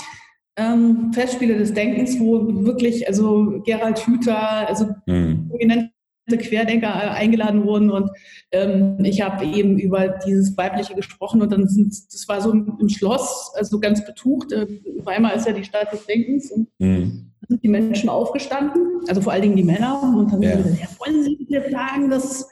ähm, 0.57 1.11
Festspiele 1.13 1.57
des 1.57 1.73
Denkens, 1.73 2.19
wo 2.19 2.65
wirklich 2.65 3.07
also 3.07 3.61
Gerald 3.65 3.99
Hüther, 4.05 4.67
also 4.67 4.87
mhm. 5.05 5.49
prominente 5.49 5.91
Querdenker 6.27 6.87
äh, 6.87 7.09
eingeladen 7.09 7.65
wurden 7.65 7.91
und 7.91 8.09
ähm, 8.51 8.97
ich 9.03 9.21
habe 9.21 9.45
eben 9.45 9.77
über 9.77 10.07
dieses 10.07 10.57
Weibliche 10.57 10.95
gesprochen 10.95 11.41
und 11.41 11.51
dann 11.51 11.67
sind, 11.67 11.93
das 12.11 12.27
war 12.27 12.41
so 12.41 12.51
im 12.51 12.89
Schloss, 12.89 13.51
also 13.55 13.79
ganz 13.79 14.05
betucht. 14.05 14.51
Äh, 14.51 14.67
Weimar 15.03 15.35
ist 15.35 15.45
ja 15.45 15.53
die 15.53 15.63
Stadt 15.63 15.91
des 15.91 16.05
Denkens 16.05 16.51
und 16.51 16.67
mhm. 16.79 17.31
sind 17.47 17.63
die 17.63 17.67
Menschen 17.67 18.09
aufgestanden, 18.09 19.01
also 19.07 19.21
vor 19.21 19.33
allen 19.33 19.43
Dingen 19.43 19.57
die 19.57 19.63
Männer 19.63 20.01
und 20.15 20.31
haben 20.31 20.41
ja. 20.41 20.55
gesagt, 20.55 20.79
ja, 20.79 20.87
wollen 20.99 21.23
Sie 21.23 21.45
mir 21.49 21.69
sagen, 21.69 22.09
dass 22.09 22.49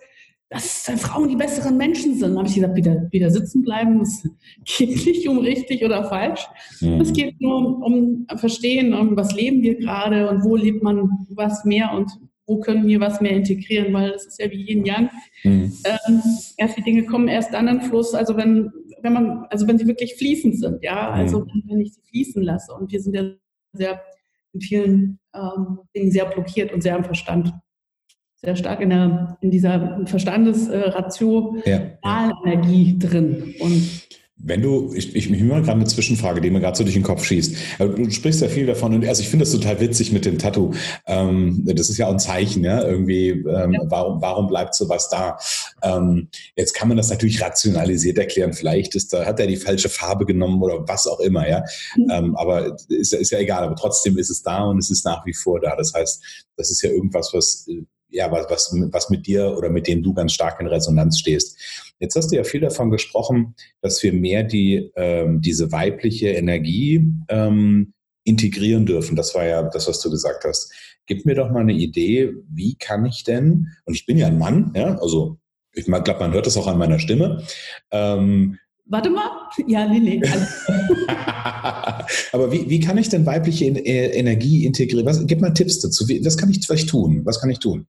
dass 0.53 1.01
Frauen 1.01 1.29
die 1.29 1.35
besseren 1.35 1.77
Menschen 1.77 2.13
sind. 2.13 2.29
Dann 2.29 2.37
habe 2.37 2.47
ich 2.47 2.55
gesagt, 2.55 2.75
wieder, 2.75 3.07
wieder 3.11 3.31
sitzen 3.31 3.63
bleiben. 3.63 4.01
Es 4.01 4.23
geht 4.77 5.05
nicht 5.05 5.27
um 5.27 5.39
richtig 5.39 5.83
oder 5.83 6.03
falsch. 6.05 6.45
Mhm. 6.79 7.01
Es 7.01 7.11
geht 7.11 7.41
nur 7.41 7.57
um, 7.57 8.25
um 8.27 8.37
Verstehen, 8.37 8.93
um 8.93 9.17
was 9.17 9.33
leben 9.33 9.61
wir 9.61 9.75
gerade 9.75 10.29
und 10.29 10.43
wo 10.43 10.55
lebt 10.55 10.83
man 10.83 11.09
was 11.29 11.65
mehr 11.65 11.91
und 11.93 12.11
wo 12.45 12.59
können 12.59 12.87
wir 12.87 12.99
was 12.99 13.21
mehr 13.21 13.31
integrieren, 13.31 13.93
weil 13.93 14.11
das 14.11 14.25
ist 14.25 14.39
ja 14.39 14.51
wie 14.51 14.69
Yin 14.69 14.85
Yang. 14.85 15.09
Mhm. 15.43 15.73
Ähm, 15.85 16.21
erst 16.57 16.77
die 16.77 16.83
Dinge 16.83 17.05
kommen 17.05 17.27
erst 17.27 17.53
dann 17.53 17.67
in 17.67 17.81
Fluss, 17.81 18.13
also 18.13 18.35
wenn, 18.35 18.71
wenn 19.01 19.13
man, 19.13 19.45
also 19.49 19.67
wenn 19.67 19.77
sie 19.77 19.87
wirklich 19.87 20.15
fließend 20.15 20.59
sind, 20.59 20.83
ja, 20.83 21.09
also 21.09 21.39
mhm. 21.39 21.63
wenn 21.67 21.79
ich 21.79 21.93
sie 21.93 22.01
fließen 22.01 22.43
lasse. 22.43 22.73
Und 22.73 22.91
wir 22.91 23.01
sind 23.01 23.15
ja 23.15 23.23
sehr 23.71 24.01
in 24.53 24.61
vielen 24.61 25.19
ähm, 25.33 25.79
Dingen 25.95 26.11
sehr 26.11 26.25
blockiert 26.25 26.71
und 26.73 26.83
sehr 26.83 26.95
am 26.95 27.03
Verstand 27.03 27.53
sehr 28.43 28.55
stark 28.55 28.81
in, 28.81 28.89
der, 28.89 29.37
in 29.41 29.51
dieser 29.51 30.01
Verstandesratio 30.05 31.55
ja. 31.65 32.31
Energie 32.43 32.97
drin. 32.99 33.55
Und 33.59 33.89
wenn 34.45 34.61
du, 34.61 34.93
ich, 34.93 35.15
ich, 35.15 35.31
ich 35.31 35.43
mache 35.43 35.61
gerade 35.61 35.79
eine 35.79 35.85
Zwischenfrage, 35.85 36.41
die 36.41 36.51
mir 36.51 36.59
gerade 36.59 36.77
so 36.77 36.83
durch 36.83 36.95
den 36.95 37.03
Kopf 37.03 37.23
schießt. 37.23 37.55
Du 37.79 38.09
sprichst 38.09 38.41
ja 38.41 38.49
viel 38.49 38.65
davon 38.65 38.93
und 38.93 39.07
also 39.07 39.21
ich 39.21 39.29
finde 39.29 39.45
das 39.45 39.53
total 39.53 39.79
witzig 39.79 40.11
mit 40.11 40.25
dem 40.25 40.37
Tattoo. 40.37 40.73
Ähm, 41.07 41.61
das 41.63 41.89
ist 41.89 41.97
ja 41.97 42.07
auch 42.07 42.11
ein 42.11 42.19
Zeichen, 42.19 42.63
ja, 42.65 42.83
irgendwie, 42.83 43.29
ähm, 43.29 43.73
ja. 43.73 43.79
warum, 43.85 44.21
warum 44.21 44.47
bleibt 44.47 44.75
sowas 44.75 45.07
da? 45.07 45.37
Ähm, 45.81 46.27
jetzt 46.57 46.73
kann 46.73 46.89
man 46.89 46.97
das 46.97 47.09
natürlich 47.09 47.41
rationalisiert 47.41 48.17
erklären. 48.17 48.51
Vielleicht 48.51 48.95
ist 48.95 49.13
da, 49.13 49.25
hat 49.25 49.39
er 49.39 49.47
die 49.47 49.55
falsche 49.55 49.87
Farbe 49.87 50.25
genommen 50.25 50.61
oder 50.61 50.85
was 50.87 51.07
auch 51.07 51.21
immer, 51.21 51.47
ja. 51.47 51.63
Mhm. 51.95 52.11
Ähm, 52.11 52.35
aber 52.35 52.75
ist, 52.89 53.13
ist 53.13 53.31
ja 53.31 53.39
egal, 53.39 53.63
aber 53.63 53.75
trotzdem 53.75 54.17
ist 54.17 54.29
es 54.29 54.43
da 54.43 54.63
und 54.63 54.77
es 54.77 54.89
ist 54.89 55.05
nach 55.05 55.25
wie 55.25 55.33
vor 55.33 55.61
da. 55.61 55.73
Das 55.77 55.93
heißt, 55.93 56.21
das 56.57 56.69
ist 56.69 56.81
ja 56.81 56.89
irgendwas, 56.89 57.31
was 57.33 57.65
äh, 57.69 57.85
ja, 58.13 58.31
was, 58.31 58.49
was, 58.49 58.75
was 58.91 59.09
mit 59.09 59.27
dir 59.27 59.57
oder 59.57 59.69
mit 59.69 59.87
dem 59.87 60.03
du 60.03 60.13
ganz 60.13 60.33
stark 60.33 60.59
in 60.61 60.67
Resonanz 60.67 61.19
stehst. 61.19 61.57
Jetzt 61.99 62.15
hast 62.15 62.31
du 62.31 62.35
ja 62.35 62.43
viel 62.43 62.61
davon 62.61 62.91
gesprochen, 62.91 63.55
dass 63.81 64.01
wir 64.03 64.13
mehr 64.13 64.43
die, 64.43 64.91
ähm, 64.95 65.41
diese 65.41 65.71
weibliche 65.71 66.29
Energie 66.29 67.07
ähm, 67.27 67.93
integrieren 68.23 68.85
dürfen. 68.85 69.15
Das 69.15 69.35
war 69.35 69.45
ja 69.45 69.63
das, 69.63 69.87
was 69.87 69.99
du 69.99 70.09
gesagt 70.09 70.45
hast. 70.45 70.71
Gib 71.05 71.25
mir 71.25 71.35
doch 71.35 71.51
mal 71.51 71.61
eine 71.61 71.73
Idee, 71.73 72.33
wie 72.49 72.75
kann 72.75 73.05
ich 73.05 73.23
denn, 73.23 73.67
und 73.85 73.95
ich 73.95 74.05
bin 74.05 74.17
ja 74.17 74.27
ein 74.27 74.37
Mann, 74.37 74.71
ja, 74.75 74.97
also 74.99 75.37
ich 75.73 75.85
glaube, 75.85 76.19
man 76.19 76.33
hört 76.33 76.45
das 76.45 76.55
auch 76.55 76.67
an 76.67 76.77
meiner 76.77 76.99
Stimme. 76.99 77.43
Ähm, 77.91 78.59
Warte 78.85 79.09
mal. 79.09 79.29
Ja, 79.65 79.87
nee, 79.87 79.99
nee. 79.99 80.21
Aber 82.31 82.51
wie, 82.51 82.69
wie 82.69 82.79
kann 82.79 82.97
ich 82.97 83.09
denn 83.09 83.25
weibliche 83.25 83.65
Energie 83.65 84.65
integrieren? 84.65 85.05
Was, 85.05 85.25
gib 85.25 85.41
mal 85.41 85.53
Tipps 85.53 85.79
dazu. 85.79 86.07
Wie, 86.09 86.23
was 86.25 86.37
kann 86.37 86.49
ich 86.49 86.65
vielleicht 86.65 86.89
tun? 86.89 87.21
Was 87.23 87.39
kann 87.39 87.49
ich 87.49 87.59
tun? 87.59 87.87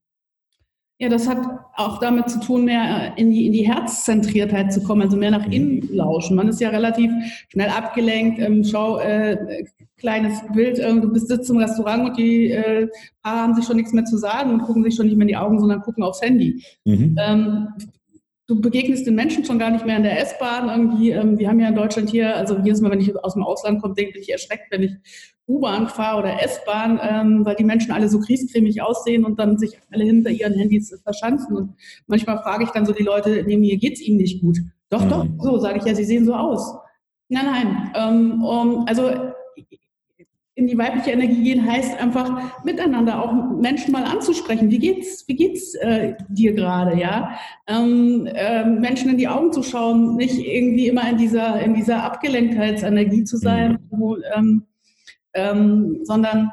Ja, 0.98 1.08
das 1.08 1.28
hat 1.28 1.38
auch 1.74 1.98
damit 1.98 2.30
zu 2.30 2.38
tun, 2.38 2.66
mehr 2.66 3.14
in 3.16 3.32
die, 3.32 3.46
in 3.46 3.52
die 3.52 3.66
Herzzentriertheit 3.66 4.72
zu 4.72 4.80
kommen, 4.82 5.02
also 5.02 5.16
mehr 5.16 5.32
nach 5.32 5.46
innen 5.46 5.80
mhm. 5.80 5.88
lauschen. 5.90 6.36
Man 6.36 6.48
ist 6.48 6.60
ja 6.60 6.68
relativ 6.68 7.10
schnell 7.48 7.68
abgelenkt. 7.68 8.38
Ähm, 8.38 8.62
schau, 8.62 8.98
äh, 8.98 9.64
kleines 9.96 10.40
Bild, 10.52 10.78
äh, 10.78 11.00
du 11.00 11.12
bist 11.12 11.28
sitzt 11.28 11.50
im 11.50 11.56
Restaurant 11.56 12.10
und 12.10 12.16
die 12.16 12.52
äh, 12.52 12.88
Paare 13.22 13.40
haben 13.40 13.54
sich 13.54 13.64
schon 13.64 13.76
nichts 13.76 13.92
mehr 13.92 14.04
zu 14.04 14.16
sagen 14.18 14.52
und 14.52 14.62
gucken 14.62 14.84
sich 14.84 14.94
schon 14.94 15.06
nicht 15.06 15.16
mehr 15.16 15.24
in 15.24 15.28
die 15.28 15.36
Augen, 15.36 15.58
sondern 15.58 15.80
gucken 15.80 16.04
aufs 16.04 16.22
Handy. 16.22 16.62
Mhm. 16.84 17.16
Ähm, 17.18 17.68
du 18.46 18.60
begegnest 18.60 19.06
den 19.06 19.14
Menschen 19.14 19.44
schon 19.44 19.58
gar 19.58 19.70
nicht 19.70 19.86
mehr 19.86 19.96
in 19.96 20.02
der 20.02 20.20
S-Bahn 20.20 20.68
irgendwie. 20.68 21.10
Ähm, 21.10 21.38
wir 21.38 21.48
haben 21.48 21.60
ja 21.60 21.68
in 21.68 21.74
Deutschland 21.74 22.10
hier, 22.10 22.36
also 22.36 22.58
jedes 22.58 22.80
Mal, 22.80 22.90
wenn 22.90 23.00
ich 23.00 23.16
aus 23.24 23.34
dem 23.34 23.42
Ausland 23.42 23.80
komme, 23.80 23.94
denke 23.94 24.18
ich 24.18 24.30
erschreckt, 24.30 24.70
wenn 24.70 24.82
ich 24.82 24.92
U-Bahn 25.46 25.88
fahre 25.88 26.20
oder 26.20 26.42
S-Bahn, 26.42 27.00
ähm, 27.02 27.44
weil 27.44 27.56
die 27.56 27.64
Menschen 27.64 27.92
alle 27.92 28.08
so 28.08 28.18
kriescremig 28.18 28.82
aussehen 28.82 29.24
und 29.24 29.38
dann 29.38 29.58
sich 29.58 29.78
alle 29.92 30.04
hinter 30.04 30.30
ihren 30.30 30.54
Handys 30.54 30.98
verschanzen. 31.02 31.56
Und 31.56 31.74
manchmal 32.06 32.42
frage 32.42 32.64
ich 32.64 32.70
dann 32.70 32.86
so 32.86 32.92
die 32.92 33.02
Leute, 33.02 33.44
neben 33.46 33.60
mir 33.60 33.76
geht's 33.76 34.00
ihnen 34.00 34.18
nicht 34.18 34.40
gut. 34.40 34.58
Doch, 34.90 35.04
mhm. 35.04 35.08
doch, 35.10 35.26
so 35.38 35.58
sage 35.58 35.78
ich 35.78 35.84
ja, 35.84 35.94
sie 35.94 36.04
sehen 36.04 36.24
so 36.24 36.34
aus. 36.34 36.76
Nein, 37.28 37.46
nein. 37.46 37.92
Ähm, 37.94 38.44
um, 38.44 38.84
also 38.86 39.10
in 40.56 40.68
die 40.68 40.78
weibliche 40.78 41.10
Energie 41.10 41.42
gehen 41.42 41.66
heißt 41.66 42.00
einfach 42.00 42.64
miteinander 42.64 43.20
auch 43.20 43.32
Menschen 43.32 43.90
mal 43.90 44.04
anzusprechen. 44.04 44.70
Wie 44.70 44.78
geht's, 44.78 45.26
wie 45.26 45.34
geht's 45.34 45.74
äh, 45.74 46.14
dir 46.28 46.52
gerade, 46.52 46.98
ja? 46.98 47.36
Ähm, 47.66 48.26
äh, 48.32 48.64
Menschen 48.64 49.10
in 49.10 49.18
die 49.18 49.26
Augen 49.26 49.52
zu 49.52 49.64
schauen, 49.64 50.14
nicht 50.14 50.38
irgendwie 50.38 50.86
immer 50.86 51.08
in 51.10 51.16
dieser 51.16 51.60
in 51.60 51.74
dieser 51.74 52.04
Abgelenktheitsenergie 52.04 53.24
zu 53.24 53.36
sein, 53.36 53.72
mhm. 53.72 53.78
wo, 53.90 54.16
ähm, 54.34 54.66
ähm, 55.34 55.98
sondern 56.04 56.52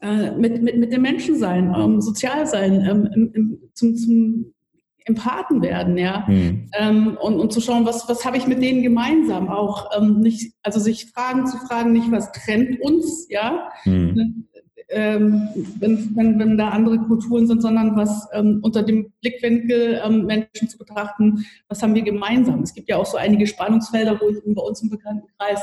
äh, 0.00 0.30
mit, 0.32 0.62
mit, 0.62 0.76
mit 0.76 0.92
den 0.92 1.02
Menschen 1.02 1.36
sein, 1.36 1.74
ähm, 1.76 2.00
sozial 2.00 2.46
sein, 2.46 2.86
ähm, 2.88 3.08
im, 3.14 3.32
im, 3.34 3.58
zum, 3.74 3.96
zum 3.96 4.54
Empathen 5.06 5.62
werden, 5.62 5.96
ja, 5.96 6.24
mhm. 6.28 6.70
ähm, 6.78 7.18
und, 7.20 7.40
und 7.40 7.52
zu 7.52 7.60
schauen, 7.60 7.86
was, 7.86 8.08
was 8.08 8.24
habe 8.24 8.36
ich 8.36 8.46
mit 8.46 8.62
denen 8.62 8.82
gemeinsam 8.82 9.48
auch, 9.48 9.90
ähm, 9.96 10.20
nicht, 10.20 10.54
also 10.62 10.80
sich 10.80 11.10
Fragen 11.12 11.46
zu 11.46 11.56
fragen, 11.58 11.92
nicht 11.92 12.10
was 12.10 12.32
trennt 12.32 12.80
uns, 12.80 13.26
ja, 13.28 13.68
mhm. 13.84 14.46
ähm, 14.88 15.48
wenn, 15.78 16.16
wenn, 16.16 16.38
wenn 16.38 16.58
da 16.58 16.68
andere 16.68 16.98
Kulturen 16.98 17.46
sind, 17.46 17.62
sondern 17.62 17.96
was 17.96 18.28
ähm, 18.32 18.60
unter 18.62 18.82
dem 18.82 19.12
Blickwinkel 19.20 20.00
ähm, 20.04 20.26
Menschen 20.26 20.68
zu 20.68 20.78
betrachten, 20.78 21.44
was 21.68 21.82
haben 21.82 21.94
wir 21.94 22.02
gemeinsam. 22.02 22.62
Es 22.62 22.74
gibt 22.74 22.88
ja 22.88 22.96
auch 22.96 23.06
so 23.06 23.16
einige 23.16 23.46
Spannungsfelder, 23.46 24.20
wo 24.20 24.28
ich 24.28 24.38
bei 24.44 24.62
uns 24.62 24.82
im 24.82 24.90
Bekanntenkreis 24.90 25.62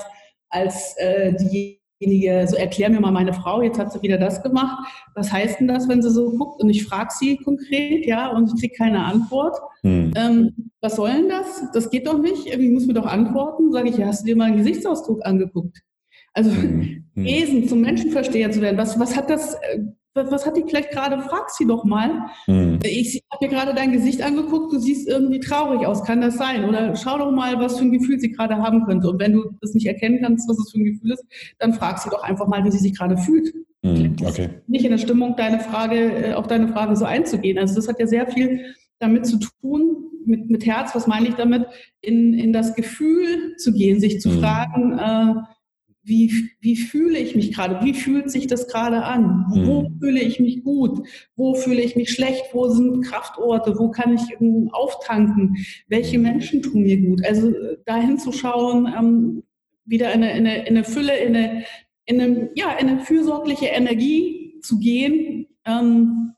als 0.50 0.96
äh, 0.98 1.34
die 1.34 1.79
diejenige, 2.00 2.48
so 2.48 2.56
erklär 2.56 2.90
mir 2.90 3.00
mal 3.00 3.12
meine 3.12 3.34
Frau, 3.34 3.62
jetzt 3.62 3.80
hat 3.80 3.92
sie 3.92 4.02
wieder 4.02 4.18
das 4.18 4.42
gemacht. 4.42 4.88
Was 5.16 5.32
heißt 5.32 5.60
denn 5.60 5.68
das, 5.68 5.88
wenn 5.88 6.02
sie 6.02 6.12
so 6.12 6.32
guckt? 6.32 6.62
Und 6.62 6.70
ich 6.70 6.86
frage 6.86 7.10
sie 7.18 7.38
konkret, 7.38 8.06
ja, 8.06 8.30
und 8.30 8.52
ich 8.54 8.60
kriege 8.60 8.76
keine 8.76 9.04
Antwort. 9.04 9.58
Hm. 9.82 10.14
Ähm, 10.16 10.72
was 10.82 10.96
soll 10.96 11.12
denn 11.12 11.30
das? 11.30 11.72
Das 11.74 11.90
geht 11.90 12.08
doch 12.08 12.20
nicht. 12.20 12.48
Irgendwie 12.48 12.72
muss 12.72 12.88
mir 12.88 12.94
doch 12.94 13.06
antworten. 13.06 13.72
Sage 13.72 13.90
ich, 13.90 13.98
ja, 13.98 14.08
hast 14.08 14.22
du 14.22 14.28
dir 14.28 14.36
mal 14.36 14.46
einen 14.46 14.58
Gesichtsausdruck 14.58 15.26
angeguckt? 15.26 15.82
Also 16.34 16.52
hm. 16.52 17.06
hm. 17.16 17.24
Wesen 17.24 17.68
zum 17.68 17.82
Menschenversteher 17.82 18.52
zu 18.52 18.62
werden, 18.62 18.78
was, 18.78 19.00
was 19.00 19.16
hat 19.16 19.30
das, 19.30 19.56
äh, 19.56 19.80
was 20.14 20.46
hat 20.46 20.58
die 20.58 20.64
vielleicht 20.68 20.92
gerade? 20.92 21.22
Frag 21.22 21.50
sie 21.50 21.66
doch 21.66 21.84
mal. 21.84 22.30
Mhm. 22.48 22.80
Ich 22.84 23.22
habe 23.32 23.46
mir 23.46 23.52
gerade 23.52 23.74
dein 23.74 23.92
Gesicht 23.92 24.22
angeguckt, 24.22 24.74
du 24.74 24.80
siehst 24.80 25.08
irgendwie 25.08 25.40
traurig 25.40 25.86
aus. 25.86 26.04
Kann 26.04 26.22
das 26.22 26.38
sein? 26.38 26.66
Oder 26.66 26.96
schau 26.96 27.18
doch 27.18 27.32
mal, 27.32 27.60
was 27.60 27.78
für 27.78 27.86
ein 27.86 27.92
Gefühl 27.92 28.20
sie 28.20 28.32
gerade 28.32 28.58
haben 28.58 28.86
könnte. 28.86 29.10
Und 29.10 29.20
wenn 29.20 29.34
du 29.34 29.52
das 29.62 29.74
nicht 29.74 29.86
erkennen 29.86 30.20
kannst, 30.22 30.50
was 30.50 30.58
es 30.60 30.72
für 30.72 30.80
ein 30.80 30.86
Gefühl 30.86 31.12
ist, 31.12 31.24
dann 31.60 31.74
frag 31.74 32.00
sie 32.00 32.10
doch 32.10 32.24
einfach 32.24 32.48
mal, 32.48 32.64
wie 32.66 32.72
sie 32.72 32.80
sich 32.80 32.98
gerade 32.98 33.18
fühlt. 33.18 33.54
Mhm. 33.82 34.16
Okay. 34.24 34.50
Nicht 34.68 34.86
in 34.86 34.92
der 34.92 34.98
Stimmung, 34.98 35.36
deine 35.38 35.60
Frage, 35.60 36.30
äh, 36.30 36.34
auf 36.34 36.48
deine 36.48 36.68
Frage 36.68 36.96
so 36.96 37.06
einzugehen. 37.06 37.58
Also 37.58 37.76
das 37.76 37.88
hat 37.88 38.00
ja 38.00 38.08
sehr 38.08 38.28
viel 38.28 38.76
damit 39.00 39.26
zu 39.26 39.40
tun, 39.40 40.10
mit, 40.26 40.50
mit 40.50 40.66
Herz, 40.66 40.94
was 40.94 41.08
meine 41.08 41.30
ich 41.30 41.36
damit, 41.36 41.66
in, 42.02 42.34
in 42.34 42.52
das 42.52 42.76
Gefühl 42.76 43.56
zu 43.58 43.74
gehen, 43.74 44.00
sich 44.00 44.20
zu 44.20 44.30
mhm. 44.30 44.40
fragen, 44.40 45.00
äh, 45.00 45.42
wie, 46.10 46.50
wie 46.60 46.76
fühle 46.76 47.20
ich 47.20 47.36
mich 47.36 47.54
gerade? 47.54 47.86
Wie 47.86 47.94
fühlt 47.94 48.30
sich 48.30 48.48
das 48.48 48.68
gerade 48.68 49.04
an? 49.04 49.46
Wo 49.50 49.84
mhm. 49.84 50.00
fühle 50.00 50.20
ich 50.20 50.40
mich 50.40 50.64
gut? 50.64 51.08
Wo 51.36 51.54
fühle 51.54 51.82
ich 51.82 51.96
mich 51.96 52.10
schlecht? 52.10 52.44
Wo 52.52 52.68
sind 52.68 53.04
Kraftorte? 53.04 53.78
Wo 53.78 53.92
kann 53.92 54.16
ich 54.16 54.22
auftanken? 54.74 55.56
Welche 55.88 56.18
mhm. 56.18 56.24
Menschen 56.24 56.62
tun 56.62 56.82
mir 56.82 57.00
gut? 57.00 57.24
Also 57.26 57.50
äh, 57.50 57.78
dahin 57.86 58.18
zu 58.18 58.32
schauen, 58.32 58.92
ähm, 58.98 59.44
wieder 59.86 60.12
in 60.12 60.24
eine, 60.24 60.38
in, 60.38 60.48
eine, 60.48 60.68
in 60.68 60.78
eine 60.78 60.84
Fülle, 60.84 61.18
in 61.18 61.36
eine, 61.36 61.64
in 62.06 62.20
eine, 62.20 62.50
ja, 62.56 62.72
in 62.74 62.90
eine 62.90 63.02
fürsorgliche 63.02 63.68
Energie 63.68 64.56
zu 64.62 64.80
gehen 64.80 65.48
ähm, 65.66 66.34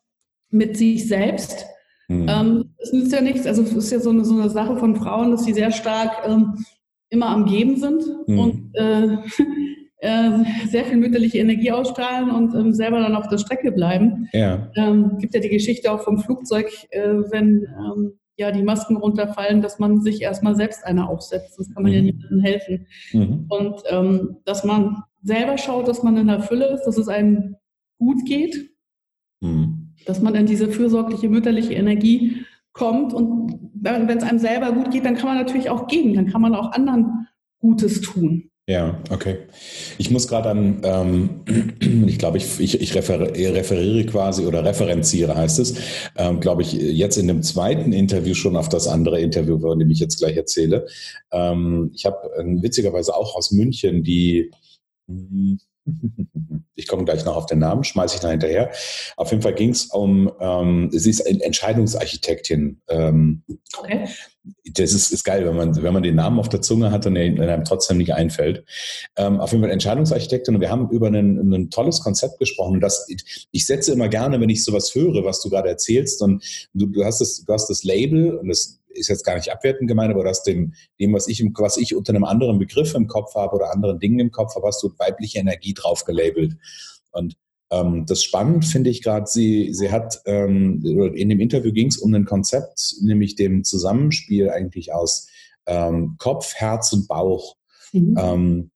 mit 0.49 0.75
sich 0.77 1.07
selbst. 1.07 1.65
Mhm. 2.09 2.27
Ähm, 2.29 2.75
es 2.77 2.91
nützt 2.91 3.13
ja 3.13 3.21
nichts, 3.21 3.47
also 3.47 3.61
es 3.63 3.71
ist 3.71 3.91
ja 3.91 3.99
so 3.99 4.09
eine, 4.09 4.25
so 4.25 4.37
eine 4.37 4.49
Sache 4.49 4.75
von 4.75 4.97
Frauen, 4.97 5.31
dass 5.31 5.45
sie 5.45 5.53
sehr 5.53 5.71
stark 5.71 6.27
ähm, 6.27 6.65
immer 7.11 7.27
am 7.27 7.45
Geben 7.45 7.77
sind 7.77 8.03
mhm. 8.27 8.39
und 8.39 8.71
äh, 8.73 9.17
äh, 9.97 10.31
sehr 10.67 10.85
viel 10.85 10.97
mütterliche 10.97 11.37
Energie 11.37 11.71
ausstrahlen 11.71 12.31
und 12.31 12.55
ähm, 12.55 12.73
selber 12.73 12.99
dann 12.99 13.15
auf 13.15 13.27
der 13.27 13.37
Strecke 13.37 13.71
bleiben. 13.71 14.27
Ja. 14.33 14.71
Ähm, 14.75 15.17
gibt 15.19 15.35
ja 15.35 15.41
die 15.41 15.49
Geschichte 15.49 15.91
auch 15.91 16.01
vom 16.01 16.17
Flugzeug, 16.19 16.71
äh, 16.89 17.13
wenn 17.29 17.67
ähm, 17.77 18.13
ja 18.37 18.51
die 18.51 18.63
Masken 18.63 18.97
runterfallen, 18.97 19.61
dass 19.61 19.77
man 19.77 20.01
sich 20.01 20.21
erstmal 20.21 20.55
selbst 20.55 20.83
eine 20.85 21.07
aufsetzt. 21.07 21.59
Das 21.59 21.71
kann 21.73 21.83
man 21.83 21.91
mhm. 21.91 21.97
ja 21.97 22.01
niemandem 22.01 22.39
helfen. 22.39 22.87
Mhm. 23.13 23.45
Und 23.49 23.81
ähm, 23.89 24.37
dass 24.45 24.63
man 24.63 25.03
selber 25.21 25.57
schaut, 25.57 25.87
dass 25.87 26.01
man 26.01 26.17
in 26.17 26.27
der 26.27 26.41
Fülle 26.41 26.67
ist, 26.67 26.85
dass 26.85 26.97
es 26.97 27.07
einem 27.09 27.57
gut 27.99 28.25
geht, 28.25 28.71
mhm. 29.41 29.93
dass 30.05 30.21
man 30.21 30.33
in 30.33 30.45
diese 30.45 30.69
fürsorgliche 30.69 31.29
mütterliche 31.29 31.73
Energie 31.73 32.45
kommt 32.73 33.13
und 33.13 33.71
wenn 33.73 34.17
es 34.17 34.23
einem 34.23 34.39
selber 34.39 34.71
gut 34.71 34.91
geht, 34.91 35.05
dann 35.05 35.15
kann 35.15 35.27
man 35.27 35.37
natürlich 35.37 35.69
auch 35.69 35.87
geben, 35.87 36.13
dann 36.13 36.27
kann 36.27 36.41
man 36.41 36.55
auch 36.55 36.71
anderen 36.71 37.27
Gutes 37.59 38.01
tun. 38.01 38.51
Ja, 38.67 39.01
okay. 39.09 39.39
Ich 39.97 40.11
muss 40.11 40.27
gerade 40.27 40.49
an, 40.49 40.81
ähm, 40.83 41.41
ich 42.07 42.17
glaube, 42.19 42.37
ich, 42.37 42.59
ich, 42.59 42.79
ich 42.79 42.95
referiere 42.95 44.05
quasi 44.05 44.45
oder 44.45 44.63
referenziere, 44.63 45.35
heißt 45.35 45.59
es, 45.59 45.75
ähm, 46.15 46.39
glaube 46.39 46.61
ich, 46.61 46.71
jetzt 46.71 47.17
in 47.17 47.27
dem 47.27 47.41
zweiten 47.41 47.91
Interview 47.91 48.33
schon 48.33 48.55
auf 48.55 48.69
das 48.69 48.87
andere 48.87 49.19
Interview, 49.19 49.59
von 49.59 49.79
dem 49.79 49.89
ich 49.89 49.99
jetzt 49.99 50.19
gleich 50.19 50.37
erzähle. 50.37 50.87
Ähm, 51.31 51.91
ich 51.93 52.05
habe 52.05 52.17
äh, 52.37 52.61
witzigerweise 52.61 53.15
auch 53.15 53.35
aus 53.35 53.51
München 53.51 54.03
die, 54.03 54.51
ich 56.81 56.87
komme 56.87 57.05
gleich 57.05 57.25
noch 57.25 57.35
auf 57.35 57.45
den 57.45 57.59
Namen, 57.59 57.83
schmeiße 57.83 58.15
ich 58.15 58.21
da 58.21 58.29
hinterher. 58.29 58.71
Auf 59.15 59.31
jeden 59.31 59.43
Fall 59.43 59.53
ging 59.53 59.69
es 59.69 59.85
um, 59.85 60.31
ähm, 60.39 60.89
sie 60.91 61.09
ist 61.09 61.19
Entscheidungsarchitektin. 61.21 62.81
Ähm, 62.89 63.43
okay. 63.77 64.07
Das 64.73 64.91
ist, 64.91 65.11
ist 65.11 65.23
geil, 65.23 65.45
wenn 65.45 65.55
man, 65.55 65.83
wenn 65.83 65.93
man 65.93 66.01
den 66.01 66.15
Namen 66.15 66.39
auf 66.39 66.49
der 66.49 66.61
Zunge 66.61 66.91
hat 66.91 67.05
und 67.05 67.15
er 67.15 67.25
einem 67.25 67.63
trotzdem 67.63 67.97
nicht 67.97 68.13
einfällt. 68.13 68.65
Ähm, 69.15 69.39
auf 69.39 69.51
jeden 69.51 69.63
Fall 69.63 69.71
Entscheidungsarchitektin 69.71 70.55
und 70.55 70.61
wir 70.61 70.71
haben 70.71 70.89
über 70.89 71.07
ein, 71.07 71.53
ein 71.53 71.69
tolles 71.69 72.01
Konzept 72.01 72.39
gesprochen. 72.39 72.79
Das, 72.79 73.07
ich 73.51 73.65
setze 73.67 73.93
immer 73.93 74.09
gerne, 74.09 74.41
wenn 74.41 74.49
ich 74.49 74.63
sowas 74.63 74.95
höre, 74.95 75.23
was 75.23 75.41
du 75.41 75.49
gerade 75.49 75.69
erzählst 75.69 76.23
und 76.23 76.43
du, 76.73 76.87
du, 76.87 77.05
hast 77.05 77.21
das, 77.21 77.43
du 77.45 77.53
hast 77.53 77.67
das 77.69 77.83
Label 77.83 78.35
und 78.35 78.47
das 78.47 78.80
ist 78.93 79.09
jetzt 79.09 79.25
gar 79.25 79.35
nicht 79.35 79.51
abwertend 79.51 79.87
gemeint, 79.87 80.13
aber 80.13 80.23
das 80.23 80.43
dem, 80.43 80.73
dem 80.99 81.13
was, 81.13 81.27
ich, 81.27 81.43
was 81.57 81.77
ich 81.77 81.95
unter 81.95 82.13
einem 82.13 82.23
anderen 82.23 82.59
Begriff 82.59 82.93
im 82.93 83.07
Kopf 83.07 83.35
habe 83.35 83.55
oder 83.55 83.71
anderen 83.71 83.99
Dingen 83.99 84.19
im 84.19 84.31
Kopf 84.31 84.55
habe, 84.55 84.67
hast 84.67 84.83
du 84.83 84.91
weibliche 84.97 85.39
Energie 85.39 85.73
drauf 85.73 86.05
gelabelt. 86.05 86.55
Und 87.11 87.35
ähm, 87.71 88.05
das 88.05 88.23
spannend 88.23 88.65
finde 88.65 88.89
ich 88.89 89.01
gerade, 89.01 89.27
sie, 89.27 89.73
sie 89.73 89.91
hat, 89.91 90.21
ähm, 90.25 90.83
in 91.15 91.29
dem 91.29 91.39
Interview 91.39 91.71
ging 91.71 91.87
es 91.87 91.97
um 91.97 92.13
ein 92.13 92.25
Konzept, 92.25 92.95
nämlich 93.01 93.35
dem 93.35 93.63
Zusammenspiel 93.63 94.49
eigentlich 94.49 94.93
aus 94.93 95.27
ähm, 95.65 96.15
Kopf, 96.17 96.53
Herz 96.55 96.91
und 96.91 97.07
Bauch. 97.07 97.55
Mhm. 97.93 98.17
Ähm, 98.19 98.70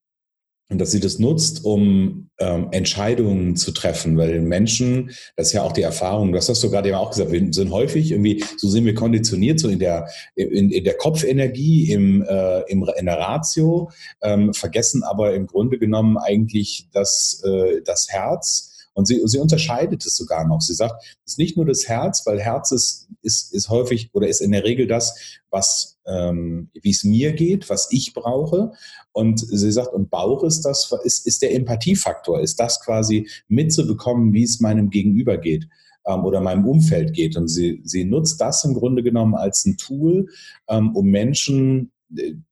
und 0.70 0.80
dass 0.80 0.92
sie 0.92 1.00
das 1.00 1.20
nutzt, 1.20 1.64
um 1.64 2.30
ähm, 2.40 2.70
Entscheidungen 2.72 3.56
zu 3.56 3.72
treffen, 3.72 4.18
weil 4.18 4.42
Menschen, 4.42 5.12
das 5.36 5.48
ist 5.48 5.54
ja 5.54 5.62
auch 5.62 5.72
die 5.72 5.84
Erfahrung, 5.84 6.32
das 6.32 6.50
hast 6.50 6.64
du 6.64 6.72
gerade 6.72 6.90
eben 6.90 6.98
auch 6.98 7.12
gesagt, 7.12 7.32
wir 7.32 7.54
sind 7.54 7.72
häufig 7.72 8.12
irgendwie, 8.12 8.44
so 8.58 8.68
sind 8.68 8.86
wir 8.86 8.96
konditioniert, 8.96 9.60
so 9.60 9.70
in 9.70 9.80
der, 9.80 10.10
in, 10.36 10.72
in 10.72 10.84
der 10.84 10.96
Kopfenergie, 10.96 11.92
im, 11.92 12.24
äh, 12.24 12.62
im, 12.62 12.90
in 12.98 13.06
der 13.06 13.20
Ratio, 13.20 13.92
ähm, 14.22 14.54
vergessen 14.54 15.04
aber 15.04 15.36
im 15.36 15.46
Grunde 15.48 15.78
genommen 15.78 16.18
eigentlich 16.18 16.90
das, 16.92 17.44
äh, 17.46 17.82
das 17.84 18.10
Herz, 18.10 18.75
und 18.96 19.08
sie, 19.08 19.22
sie 19.26 19.40
unterscheidet 19.40 20.06
es 20.06 20.16
sogar 20.16 20.48
noch. 20.48 20.62
Sie 20.62 20.74
sagt, 20.74 21.04
es 21.26 21.34
ist 21.34 21.38
nicht 21.38 21.58
nur 21.58 21.66
das 21.66 21.88
Herz, 21.88 22.26
weil 22.26 22.40
Herz 22.40 22.72
ist, 22.72 23.10
ist, 23.22 23.54
ist 23.54 23.70
häufig 23.70 24.10
oder 24.14 24.28
ist 24.28 24.40
in 24.40 24.54
der 24.54 24.64
Regel 24.64 24.88
das, 24.88 25.40
was, 25.50 25.98
ähm, 26.08 26.70
wie 26.74 26.92
es 26.92 27.04
mir 27.04 27.34
geht, 27.34 27.70
was 27.70 27.90
ich 27.92 28.14
brauche. 28.14 28.72
Und 29.12 29.40
sie 29.40 29.72
sagt, 29.72 29.94
und 29.94 30.10
Bauch 30.10 30.44
ist 30.44 30.62
das, 30.62 30.92
ist, 31.04 31.28
ist 31.28 31.42
der 31.42 31.54
Empathiefaktor, 31.54 32.40
ist 32.40 32.58
das 32.60 32.80
quasi 32.80 33.30
mitzubekommen, 33.50 34.34
wie 34.34 34.44
es 34.44 34.62
meinem 34.62 34.90
Gegenüber 34.90 35.38
geht 35.38 35.68
ähm, 36.06 36.24
oder 36.24 36.40
meinem 36.40 36.66
Umfeld 36.66 37.14
geht. 37.14 37.36
Und 37.36 37.50
sie, 37.50 37.82
sie 37.84 38.06
nutzt 38.06 38.40
das 38.40 38.64
im 38.64 38.74
Grunde 38.74 39.04
genommen 39.04 39.36
als 39.36 39.66
ein 39.66 39.76
Tool, 39.76 40.30
ähm, 40.70 40.96
um 40.96 41.08
Menschen 41.08 41.92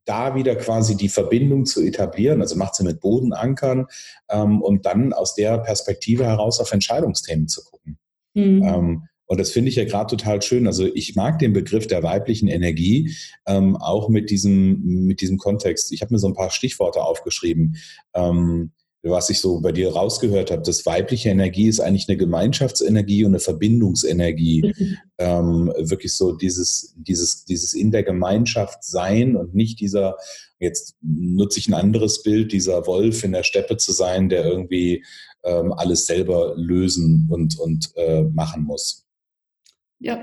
da 0.05 0.35
wieder 0.35 0.55
quasi 0.55 0.97
die 0.97 1.09
Verbindung 1.09 1.65
zu 1.65 1.81
etablieren, 1.81 2.41
also 2.41 2.55
macht 2.55 2.75
sie 2.75 2.83
mit 2.83 2.99
Bodenankern 2.99 3.87
ähm, 4.29 4.61
und 4.61 4.85
dann 4.85 5.13
aus 5.13 5.35
der 5.35 5.59
Perspektive 5.59 6.25
heraus 6.25 6.59
auf 6.59 6.71
Entscheidungsthemen 6.71 7.47
zu 7.47 7.63
gucken. 7.63 7.97
Mhm. 8.33 8.63
Ähm, 8.63 9.03
und 9.25 9.39
das 9.39 9.51
finde 9.51 9.69
ich 9.69 9.77
ja 9.77 9.85
gerade 9.85 10.15
total 10.15 10.41
schön. 10.41 10.67
Also 10.67 10.85
ich 10.85 11.15
mag 11.15 11.39
den 11.39 11.53
Begriff 11.53 11.87
der 11.87 12.03
weiblichen 12.03 12.47
Energie 12.47 13.15
ähm, 13.47 13.77
auch 13.77 14.09
mit 14.09 14.29
diesem, 14.29 15.05
mit 15.07 15.21
diesem 15.21 15.37
Kontext. 15.37 15.91
Ich 15.91 16.01
habe 16.01 16.13
mir 16.13 16.19
so 16.19 16.27
ein 16.27 16.35
paar 16.35 16.51
Stichworte 16.51 17.01
aufgeschrieben. 17.01 17.77
Ähm, 18.13 18.73
was 19.03 19.29
ich 19.29 19.39
so 19.39 19.59
bei 19.59 19.73
dir 19.73 19.91
rausgehört 19.91 20.49
habe, 20.49 20.61
dass 20.61 20.85
weibliche 20.85 21.29
Energie 21.29 21.67
ist 21.67 21.81
eigentlich 21.81 22.07
eine 22.07 22.17
Gemeinschaftsenergie 22.17 23.25
und 23.25 23.31
eine 23.31 23.39
Verbindungsenergie. 23.39 24.73
Mhm. 24.77 24.97
Ähm, 25.17 25.73
wirklich 25.77 26.13
so 26.13 26.31
dieses, 26.31 26.95
dieses, 26.97 27.43
dieses 27.43 27.73
in 27.73 27.91
der 27.91 28.03
Gemeinschaft 28.03 28.83
sein 28.83 29.35
und 29.35 29.53
nicht 29.53 29.81
dieser, 29.81 30.15
jetzt 30.59 30.95
nutze 31.01 31.59
ich 31.59 31.67
ein 31.67 31.73
anderes 31.73 32.23
Bild, 32.23 32.53
dieser 32.53 32.87
Wolf 32.87 33.23
in 33.25 33.33
der 33.33 33.43
Steppe 33.43 33.75
zu 33.75 33.91
sein, 33.91 34.29
der 34.29 34.45
irgendwie 34.45 35.03
ähm, 35.43 35.73
alles 35.73 36.05
selber 36.05 36.53
lösen 36.55 37.27
und, 37.29 37.59
und 37.59 37.91
äh, 37.97 38.23
machen 38.23 38.63
muss. 38.63 39.05
Ja, 39.99 40.17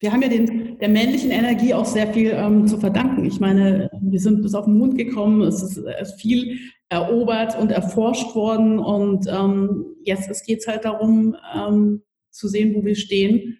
wir 0.00 0.12
haben 0.12 0.22
ja 0.22 0.28
den, 0.28 0.78
der 0.78 0.88
männlichen 0.88 1.30
Energie 1.30 1.72
auch 1.72 1.86
sehr 1.86 2.12
viel 2.12 2.30
ähm, 2.30 2.66
zu 2.66 2.78
verdanken. 2.78 3.24
Ich 3.24 3.40
meine, 3.40 3.90
wir 4.00 4.20
sind 4.20 4.42
bis 4.42 4.54
auf 4.54 4.66
den 4.66 4.78
Mond 4.78 4.98
gekommen, 4.98 5.42
es 5.42 5.62
ist, 5.62 5.78
es 5.78 6.10
ist 6.10 6.20
viel 6.20 6.58
erobert 6.90 7.56
und 7.58 7.70
erforscht 7.70 8.34
worden 8.34 8.78
und 8.78 9.26
ähm, 9.28 9.86
jetzt 10.04 10.44
geht 10.44 10.58
es 10.58 10.66
halt 10.66 10.84
darum, 10.84 11.36
ähm, 11.54 12.02
zu 12.30 12.48
sehen, 12.48 12.74
wo 12.74 12.84
wir 12.84 12.96
stehen. 12.96 13.58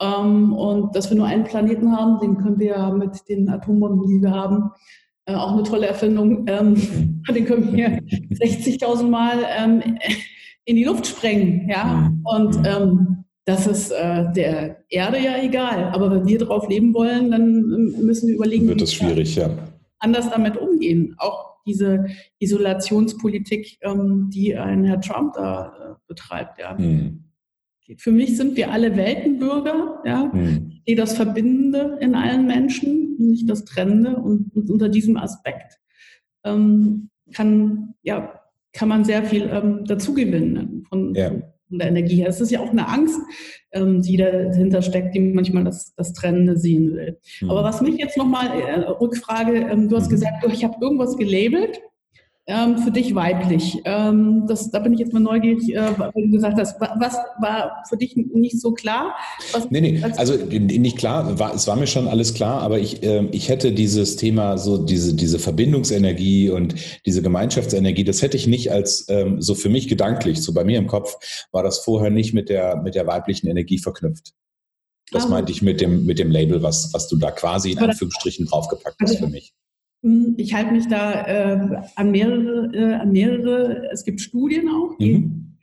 Ähm, 0.00 0.52
und 0.52 0.94
dass 0.94 1.10
wir 1.10 1.16
nur 1.16 1.26
einen 1.26 1.44
Planeten 1.44 1.94
haben, 1.96 2.20
den 2.20 2.38
können 2.38 2.58
wir 2.58 2.68
ja 2.68 2.90
mit 2.90 3.28
den 3.28 3.48
Atombomben, 3.48 4.06
die 4.06 4.22
wir 4.22 4.30
haben, 4.30 4.70
äh, 5.26 5.34
auch 5.34 5.52
eine 5.52 5.64
tolle 5.64 5.88
Erfindung, 5.88 6.46
ähm, 6.48 7.22
den 7.34 7.44
können 7.44 7.72
wir 7.76 7.98
60.000 7.98 9.08
Mal 9.08 9.38
ähm, 9.58 9.98
in 10.64 10.76
die 10.76 10.84
Luft 10.84 11.08
sprengen. 11.08 11.68
Ja? 11.68 12.12
Und 12.24 12.56
ähm, 12.64 13.24
das 13.46 13.66
ist 13.66 13.90
äh, 13.90 14.32
der 14.32 14.84
Erde 14.88 15.18
ja 15.18 15.42
egal. 15.42 15.90
Aber 15.92 16.10
wenn 16.12 16.26
wir 16.26 16.38
drauf 16.38 16.68
leben 16.68 16.94
wollen, 16.94 17.32
dann 17.32 17.62
müssen 18.00 18.28
wir 18.28 18.36
überlegen, 18.36 18.68
wird 18.68 18.80
das 18.80 18.94
schwierig, 18.94 19.34
ja. 19.34 19.50
anders 19.98 20.30
damit 20.30 20.56
umgehen. 20.56 21.16
Auch 21.18 21.49
diese 21.70 22.06
Isolationspolitik, 22.38 23.78
ähm, 23.82 24.30
die 24.32 24.56
ein 24.56 24.84
Herr 24.84 25.00
Trump 25.00 25.34
da 25.34 25.66
äh, 25.66 25.94
betreibt. 26.06 26.58
Ja. 26.58 26.76
Hm. 26.76 27.24
Für 27.96 28.12
mich 28.12 28.36
sind 28.36 28.56
wir 28.56 28.70
alle 28.70 28.96
Weltenbürger, 28.96 30.02
ja, 30.04 30.32
hm. 30.32 30.80
die 30.86 30.94
das 30.94 31.14
Verbindende 31.14 31.98
in 32.00 32.14
allen 32.14 32.46
Menschen, 32.46 33.16
nicht 33.18 33.50
das 33.50 33.64
Trennende. 33.64 34.16
Und, 34.16 34.54
und 34.54 34.70
unter 34.70 34.88
diesem 34.88 35.16
Aspekt 35.16 35.78
ähm, 36.44 37.10
kann, 37.32 37.94
ja, 38.02 38.40
kann 38.72 38.88
man 38.88 39.04
sehr 39.04 39.24
viel 39.24 39.50
ähm, 39.52 39.84
dazugewinnen 39.84 40.84
von, 40.88 41.14
ja 41.14 41.30
von 41.30 41.42
der 41.78 41.88
Energie 41.88 42.16
her. 42.16 42.28
Es 42.28 42.40
ist 42.40 42.50
ja 42.50 42.60
auch 42.60 42.70
eine 42.70 42.88
Angst, 42.88 43.20
ähm, 43.72 44.02
die 44.02 44.16
dahinter 44.16 44.82
steckt, 44.82 45.14
die 45.14 45.20
manchmal 45.20 45.64
das, 45.64 45.94
das 45.94 46.12
Trennende 46.12 46.56
sehen 46.56 46.94
will. 46.94 47.18
Mhm. 47.40 47.50
Aber 47.50 47.64
was 47.64 47.80
mich 47.80 47.96
jetzt 47.96 48.16
nochmal, 48.16 48.48
äh, 48.60 48.80
Rückfrage, 48.80 49.66
ähm, 49.70 49.88
du 49.88 49.96
hast 49.96 50.06
mhm. 50.06 50.10
gesagt, 50.10 50.44
ich 50.52 50.64
habe 50.64 50.76
irgendwas 50.80 51.16
gelabelt. 51.16 51.80
Ähm, 52.50 52.78
für 52.78 52.90
dich 52.90 53.14
weiblich? 53.14 53.80
Ähm, 53.84 54.44
das, 54.46 54.70
da 54.70 54.80
bin 54.80 54.92
ich 54.92 54.98
jetzt 55.00 55.12
mal 55.12 55.20
neugierig, 55.20 55.74
äh, 55.74 55.98
weil 55.98 56.10
du 56.14 56.30
gesagt 56.30 56.58
hast, 56.58 56.80
was 56.80 57.14
war 57.40 57.82
für 57.88 57.96
dich 57.96 58.16
nicht 58.16 58.60
so 58.60 58.72
klar? 58.72 59.14
Was, 59.52 59.70
nee, 59.70 59.80
nee, 59.80 60.02
also 60.16 60.34
nicht 60.34 60.98
klar, 60.98 61.38
war, 61.38 61.54
es 61.54 61.66
war 61.66 61.76
mir 61.76 61.86
schon 61.86 62.08
alles 62.08 62.34
klar, 62.34 62.60
aber 62.62 62.78
ich, 62.78 63.02
äh, 63.02 63.26
ich 63.30 63.48
hätte 63.48 63.72
dieses 63.72 64.16
Thema, 64.16 64.58
so 64.58 64.76
diese, 64.76 65.14
diese 65.14 65.38
Verbindungsenergie 65.38 66.50
und 66.50 66.74
diese 67.06 67.22
Gemeinschaftsenergie, 67.22 68.04
das 68.04 68.22
hätte 68.22 68.36
ich 68.36 68.46
nicht 68.46 68.72
als 68.72 69.06
ähm, 69.08 69.40
so 69.40 69.54
für 69.54 69.68
mich 69.68 69.88
gedanklich, 69.88 70.42
so 70.42 70.52
bei 70.52 70.64
mir 70.64 70.78
im 70.78 70.86
Kopf, 70.86 71.16
war 71.52 71.62
das 71.62 71.78
vorher 71.78 72.10
nicht 72.10 72.34
mit 72.34 72.48
der, 72.48 72.82
mit 72.82 72.94
der 72.94 73.06
weiblichen 73.06 73.48
Energie 73.48 73.78
verknüpft. 73.78 74.32
Das 75.12 75.24
ah. 75.24 75.28
meinte 75.28 75.52
ich 75.52 75.62
mit 75.62 75.80
dem, 75.80 76.04
mit 76.04 76.18
dem 76.18 76.30
Label, 76.30 76.62
was, 76.62 76.92
was 76.92 77.08
du 77.08 77.16
da 77.16 77.30
quasi 77.30 77.72
in 77.72 77.78
Anführungsstrichen 77.78 78.46
draufgepackt 78.46 78.96
hast 79.00 79.18
für 79.18 79.26
mich. 79.28 79.52
Hm, 80.02 80.34
ich 80.38 80.54
halte 80.54 80.72
mich 80.72 80.88
da 80.88 81.26
äh, 81.26 81.82
an, 81.96 82.10
mehrere, 82.10 82.70
äh, 82.74 82.94
an 82.94 83.12
mehrere, 83.12 83.90
es 83.92 84.04
gibt 84.04 84.20
Studien 84.20 84.68
auch. 84.68 84.98
Mhm. 84.98 85.56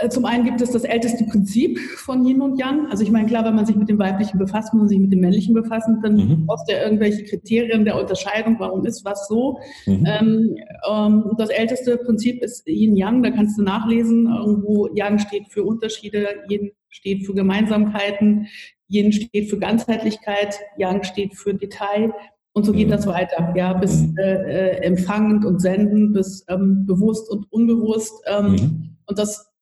Äh, 0.00 0.08
zum 0.08 0.24
einen 0.24 0.44
gibt 0.44 0.60
es 0.60 0.70
das 0.70 0.84
älteste 0.84 1.24
Prinzip 1.24 1.78
von 1.78 2.24
Yin 2.26 2.40
und 2.40 2.58
Yang. 2.58 2.86
Also 2.90 3.02
ich 3.02 3.10
meine, 3.10 3.26
klar, 3.26 3.44
wenn 3.44 3.54
man 3.54 3.66
sich 3.66 3.76
mit 3.76 3.88
dem 3.88 3.98
Weiblichen 3.98 4.38
befasst, 4.38 4.72
muss 4.72 4.82
man 4.82 4.88
sich 4.88 4.98
mit 4.98 5.12
dem 5.12 5.20
Männlichen 5.20 5.54
befassen, 5.54 6.00
dann 6.02 6.16
mhm. 6.16 6.46
brauchst 6.46 6.68
du 6.68 6.74
ja 6.74 6.82
irgendwelche 6.82 7.24
Kriterien 7.24 7.84
der 7.84 8.00
Unterscheidung, 8.00 8.56
warum 8.58 8.84
ist 8.86 9.04
was 9.04 9.28
so. 9.28 9.58
Mhm. 9.86 10.06
Ähm, 10.06 10.56
ähm, 10.90 11.32
das 11.38 11.50
älteste 11.50 11.96
Prinzip 11.98 12.42
ist 12.42 12.66
Yin-Yang, 12.66 13.22
da 13.22 13.30
kannst 13.30 13.58
du 13.58 13.62
nachlesen, 13.62 14.26
irgendwo 14.26 14.88
Yang 14.94 15.20
steht 15.20 15.48
für 15.48 15.64
Unterschiede, 15.64 16.26
Yin 16.48 16.72
steht 16.88 17.26
für 17.26 17.34
Gemeinsamkeiten, 17.34 18.48
Yin 18.88 19.12
steht 19.12 19.50
für 19.50 19.58
Ganzheitlichkeit, 19.58 20.58
Yang 20.76 21.04
steht 21.04 21.34
für 21.36 21.54
Detail. 21.54 22.12
Und 22.56 22.64
so 22.64 22.72
geht 22.72 22.86
mhm. 22.86 22.92
das 22.92 23.06
weiter, 23.06 23.52
ja, 23.56 23.72
bis 23.72 24.02
mhm. 24.02 24.16
äh, 24.16 24.32
äh, 24.32 24.82
empfangend 24.84 25.44
und 25.44 25.60
senden, 25.60 26.12
bis 26.12 26.44
ähm, 26.48 26.86
bewusst 26.86 27.28
und 27.28 27.50
unbewusst. 27.52 28.14
Ähm, 28.26 28.52
mhm. 28.52 28.96
Und 29.06 29.18
das, 29.18 29.52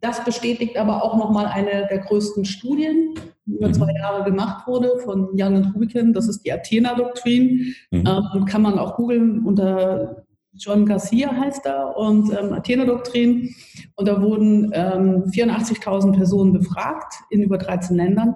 das 0.00 0.24
bestätigt 0.24 0.76
aber 0.76 1.04
auch 1.04 1.16
nochmal 1.16 1.46
eine 1.46 1.86
der 1.88 1.98
größten 1.98 2.44
Studien, 2.44 3.14
die 3.46 3.54
über 3.54 3.68
mhm. 3.68 3.74
zwei 3.74 3.92
Jahre 3.94 4.24
gemacht 4.24 4.66
wurde 4.66 4.98
von 4.98 5.28
Young 5.32 5.56
und 5.56 5.74
Rubicon. 5.74 6.12
Das 6.12 6.26
ist 6.26 6.44
die 6.44 6.52
Athena-Doktrin. 6.52 7.72
Mhm. 7.92 8.04
Ähm, 8.06 8.44
kann 8.46 8.62
man 8.62 8.80
auch 8.80 8.96
googeln 8.96 9.46
unter 9.46 10.24
John 10.54 10.84
Garcia 10.84 11.30
heißt 11.32 11.64
er 11.66 11.96
und 11.96 12.32
ähm, 12.36 12.52
Athena-Doktrin. 12.52 13.54
Und 13.94 14.08
da 14.08 14.20
wurden 14.20 14.72
ähm, 14.74 15.24
84.000 15.26 16.16
Personen 16.16 16.52
befragt 16.52 17.14
in 17.30 17.42
über 17.42 17.58
13 17.58 17.96
Ländern. 17.96 18.34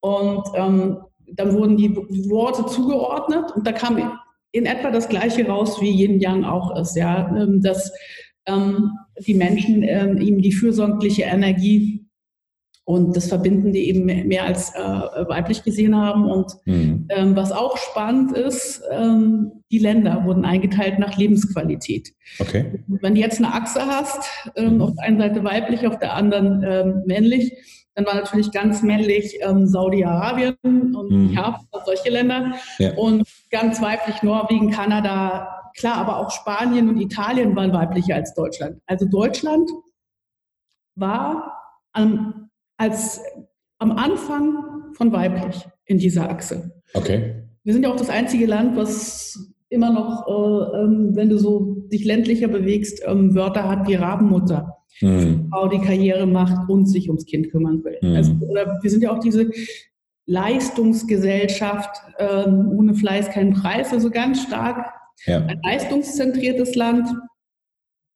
Und 0.00 0.44
ähm, 0.54 0.98
dann 1.34 1.52
wurden 1.52 1.76
die 1.76 1.94
Worte 2.30 2.66
zugeordnet 2.66 3.52
und 3.54 3.66
da 3.66 3.72
kam 3.72 3.98
in 4.52 4.66
etwa 4.66 4.90
das 4.90 5.08
Gleiche 5.08 5.46
raus, 5.46 5.80
wie 5.80 5.90
Yin 5.90 6.20
Yang 6.20 6.44
auch 6.44 6.78
ist, 6.78 6.96
ja, 6.96 7.28
ähm, 7.36 7.60
dass 7.60 7.92
ähm, 8.46 8.90
die 9.26 9.34
Menschen 9.34 9.82
ähm, 9.82 10.18
eben 10.18 10.40
die 10.40 10.52
fürsorgliche 10.52 11.22
Energie 11.22 12.06
und 12.84 13.16
das 13.16 13.26
Verbindende 13.26 13.78
eben 13.80 14.04
mehr 14.04 14.44
als 14.44 14.72
äh, 14.74 14.78
weiblich 14.78 15.64
gesehen 15.64 15.96
haben. 15.96 16.24
Und 16.30 16.52
mhm. 16.66 17.06
ähm, 17.08 17.34
was 17.34 17.50
auch 17.50 17.76
spannend 17.76 18.32
ist, 18.32 18.80
ähm, 18.92 19.64
die 19.72 19.78
Länder 19.78 20.24
wurden 20.24 20.44
eingeteilt 20.44 21.00
nach 21.00 21.18
Lebensqualität. 21.18 22.12
Okay. 22.38 22.78
Wenn 22.86 23.16
du 23.16 23.20
jetzt 23.20 23.38
eine 23.38 23.52
Achse 23.52 23.84
hast, 23.84 24.30
ähm, 24.54 24.74
mhm. 24.74 24.82
auf 24.82 24.94
der 24.94 25.04
einen 25.04 25.18
Seite 25.18 25.42
weiblich, 25.42 25.86
auf 25.86 25.98
der 25.98 26.14
anderen 26.14 26.62
ähm, 26.64 27.02
männlich, 27.06 27.52
dann 27.96 28.04
war 28.04 28.14
natürlich 28.14 28.52
ganz 28.52 28.82
männlich 28.82 29.38
ähm, 29.40 29.66
Saudi-Arabien 29.66 30.56
und 30.62 31.10
mhm. 31.10 31.30
ja, 31.30 31.58
solche 31.86 32.10
Länder. 32.10 32.52
Ja. 32.78 32.92
Und 32.94 33.26
ganz 33.50 33.80
weiblich 33.80 34.22
Norwegen, 34.22 34.70
Kanada, 34.70 35.70
klar, 35.74 35.96
aber 35.96 36.18
auch 36.18 36.30
Spanien 36.30 36.90
und 36.90 37.00
Italien 37.00 37.56
waren 37.56 37.72
weiblicher 37.72 38.14
als 38.14 38.34
Deutschland. 38.34 38.82
Also 38.86 39.06
Deutschland 39.06 39.70
war 40.94 41.54
am, 41.92 42.50
als, 42.76 43.22
am 43.78 43.92
Anfang 43.92 44.92
von 44.92 45.10
weiblich 45.12 45.66
in 45.86 45.96
dieser 45.96 46.28
Achse. 46.28 46.82
Okay. 46.92 47.44
Wir 47.64 47.72
sind 47.72 47.82
ja 47.82 47.90
auch 47.90 47.96
das 47.96 48.10
einzige 48.10 48.44
Land, 48.44 48.76
was 48.76 49.54
immer 49.70 49.90
noch, 49.90 50.26
äh, 50.28 50.82
ähm, 50.82 51.16
wenn 51.16 51.30
du 51.30 51.38
so 51.38 51.86
dich 51.90 52.04
ländlicher 52.04 52.48
bewegst, 52.48 53.02
ähm, 53.06 53.34
Wörter 53.34 53.66
hat 53.68 53.88
wie 53.88 53.94
Rabenmutter 53.94 54.75
mhm. 55.00 55.48
Frau 55.50 55.68
die 55.68 55.80
Karriere 55.80 56.26
macht 56.26 56.68
und 56.68 56.86
sich 56.86 57.08
ums 57.08 57.26
Kind 57.26 57.50
kümmern 57.50 57.82
will. 57.84 57.98
Mhm. 58.02 58.16
Also, 58.16 58.32
oder 58.48 58.78
wir 58.82 58.90
sind 58.90 59.02
ja 59.02 59.10
auch 59.10 59.20
diese 59.20 59.50
Leistungsgesellschaft, 60.26 61.90
ähm, 62.18 62.72
ohne 62.76 62.94
Fleiß 62.94 63.30
kein 63.30 63.52
Preis, 63.52 63.92
also 63.92 64.10
ganz 64.10 64.42
stark 64.42 64.92
ja. 65.24 65.38
ein 65.38 65.60
leistungszentriertes 65.62 66.74
Land, 66.74 67.08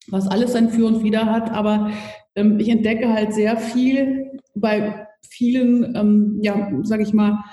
was 0.08 0.26
alles 0.26 0.52
sein 0.52 0.70
Für 0.70 0.86
und 0.86 1.04
Wider 1.04 1.26
hat. 1.26 1.50
Aber 1.50 1.90
ähm, 2.34 2.58
ich 2.58 2.68
entdecke 2.68 3.12
halt 3.12 3.32
sehr 3.32 3.56
viel 3.56 4.40
bei 4.54 5.06
vielen, 5.28 5.94
ähm, 5.96 6.38
ja, 6.42 6.70
sage 6.82 7.02
ich 7.02 7.12
mal, 7.12 7.44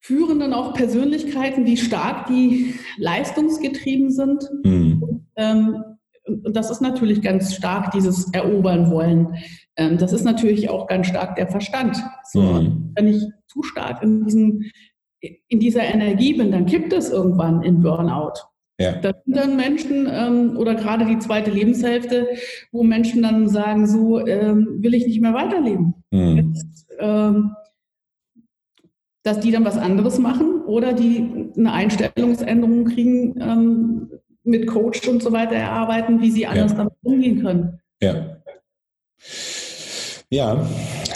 führenden 0.00 0.52
auch 0.52 0.74
Persönlichkeiten, 0.74 1.66
wie 1.66 1.76
stark 1.76 2.26
die 2.26 2.74
leistungsgetrieben 2.98 4.10
sind. 4.10 4.48
Mhm. 4.62 5.26
Ähm, 5.34 5.82
und 6.26 6.56
das 6.56 6.70
ist 6.70 6.80
natürlich 6.80 7.22
ganz 7.22 7.54
stark 7.54 7.92
dieses 7.92 8.32
Erobern 8.32 8.90
wollen. 8.90 9.36
Ähm, 9.76 9.98
das 9.98 10.12
ist 10.12 10.24
natürlich 10.24 10.70
auch 10.70 10.86
ganz 10.86 11.06
stark 11.06 11.36
der 11.36 11.48
Verstand. 11.48 11.96
So, 12.30 12.40
mhm. 12.42 12.92
Wenn 12.94 13.08
ich 13.08 13.22
zu 13.46 13.62
stark 13.62 14.02
in, 14.02 14.24
diesem, 14.24 14.62
in 15.20 15.60
dieser 15.60 15.82
Energie 15.82 16.34
bin, 16.34 16.50
dann 16.50 16.66
kippt 16.66 16.92
es 16.92 17.10
irgendwann 17.10 17.62
in 17.62 17.80
Burnout. 17.80 18.34
Ja. 18.78 18.92
Das 18.92 19.14
sind 19.24 19.36
dann 19.36 19.56
Menschen 19.56 20.06
ähm, 20.10 20.56
oder 20.58 20.74
gerade 20.74 21.06
die 21.06 21.18
zweite 21.18 21.50
Lebenshälfte, 21.50 22.28
wo 22.72 22.82
Menschen 22.82 23.22
dann 23.22 23.48
sagen, 23.48 23.86
so 23.86 24.24
ähm, 24.26 24.82
will 24.82 24.94
ich 24.94 25.06
nicht 25.06 25.22
mehr 25.22 25.32
weiterleben. 25.32 25.94
Mhm. 26.10 26.36
Jetzt, 26.36 26.86
ähm, 26.98 27.52
dass 29.22 29.40
die 29.40 29.50
dann 29.50 29.64
was 29.64 29.78
anderes 29.78 30.18
machen 30.18 30.62
oder 30.66 30.92
die 30.92 31.50
eine 31.56 31.72
Einstellungsänderung 31.72 32.84
kriegen, 32.84 33.40
ähm, 33.40 34.10
mit 34.46 34.66
Coach 34.66 35.06
und 35.08 35.22
so 35.22 35.32
weiter 35.32 35.54
erarbeiten, 35.54 36.20
wie 36.20 36.30
sie 36.30 36.46
anders 36.46 36.72
ja. 36.72 36.78
damit 36.78 36.94
umgehen 37.02 37.42
können. 37.42 37.80
Ja. 38.00 38.36
Ja, 40.28 40.68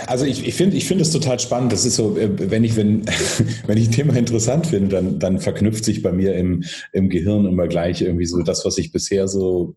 also 0.07 0.25
ich, 0.25 0.47
ich 0.47 0.55
finde 0.55 0.77
ich 0.77 0.87
finde 0.87 1.03
es 1.03 1.11
total 1.11 1.41
spannend. 1.41 1.73
Das 1.73 1.85
ist 1.85 1.97
so, 1.97 2.17
äh, 2.17 2.31
wenn 2.51 2.63
ich, 2.63 2.77
wenn, 2.77 3.05
wenn 3.67 3.77
ich 3.77 3.89
ein 3.89 3.93
Thema 3.93 4.15
interessant 4.17 4.69
finde, 4.69 4.89
dann, 4.97 5.19
dann 5.19 5.39
verknüpft 5.41 5.85
sich 5.85 6.03
bei 6.03 6.13
mir 6.13 6.35
im, 6.37 6.63
im 6.93 7.09
Gehirn 7.09 7.47
immer 7.47 7.67
gleich 7.67 8.03
irgendwie 8.03 8.27
so 8.27 8.43
das, 8.43 8.65
was 8.65 8.79
ich 8.79 8.93
bisher 8.93 9.27
so 9.27 9.75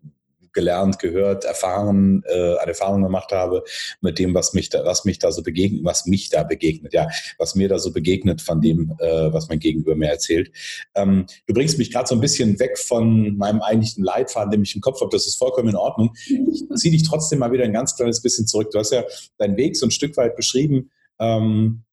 gelernt, 0.54 1.00
gehört, 1.00 1.46
erfahren, 1.46 2.24
äh, 2.28 2.58
eine 2.58 2.70
Erfahrung 2.70 3.04
gemacht 3.04 3.32
habe 3.32 3.64
mit 4.02 4.20
dem, 4.20 4.34
was 4.34 4.54
mich 4.54 4.70
da, 4.70 4.86
was 4.86 5.06
mich 5.06 5.20
da 5.20 5.32
so 5.32 5.44
begegnet, 5.44 5.84
was 5.84 6.06
mich 6.06 6.30
da 6.30 6.44
begegnet, 6.44 6.94
ja, 6.94 7.08
was 7.38 7.56
mir 7.56 7.68
da 7.70 7.80
so 7.80 7.92
begegnet 7.92 8.42
von 8.42 8.62
dem, 8.62 8.96
äh, 9.00 9.34
was 9.34 9.50
mein 9.50 9.60
Gegenüber 9.60 9.96
mir 9.96 10.10
erzählt. 10.10 10.52
Ähm, 10.96 11.26
du 11.48 11.54
bringst 11.54 11.78
mich 11.78 11.92
gerade 11.92 12.08
so 12.08 12.16
ein 12.16 12.22
bisschen 12.22 12.60
weg 12.60 12.78
von 12.78 13.38
meinem 13.38 13.62
eigentlichen 13.62 14.04
Leitfaden, 14.04 14.52
den 14.52 14.64
ich 14.64 14.76
im 14.76 14.82
Kopf 14.82 15.02
habe. 15.02 15.12
Das 15.12 15.28
ist 15.28 15.36
vollkommen 15.36 15.70
in 15.70 15.76
Ordnung. 15.76 16.14
Ich 16.28 16.66
ziehe 16.76 16.92
dich 16.92 17.04
trotzdem 17.04 17.40
mal 17.40 17.52
wieder 17.52 17.64
ein 17.64 17.74
ganz 17.74 17.96
kleines 17.96 18.22
bisschen 18.22 18.48
zurück. 18.48 18.72
Du 18.72 18.80
hast 18.80 18.92
ja 18.92 19.04
deinen 19.38 19.58
Weg 19.58 19.76
so 19.76 19.86
ein 19.86 19.92
Stück 19.92 20.16
weit 20.18 20.36
beschrieben. 20.36 20.92
Ähm, 21.20 21.84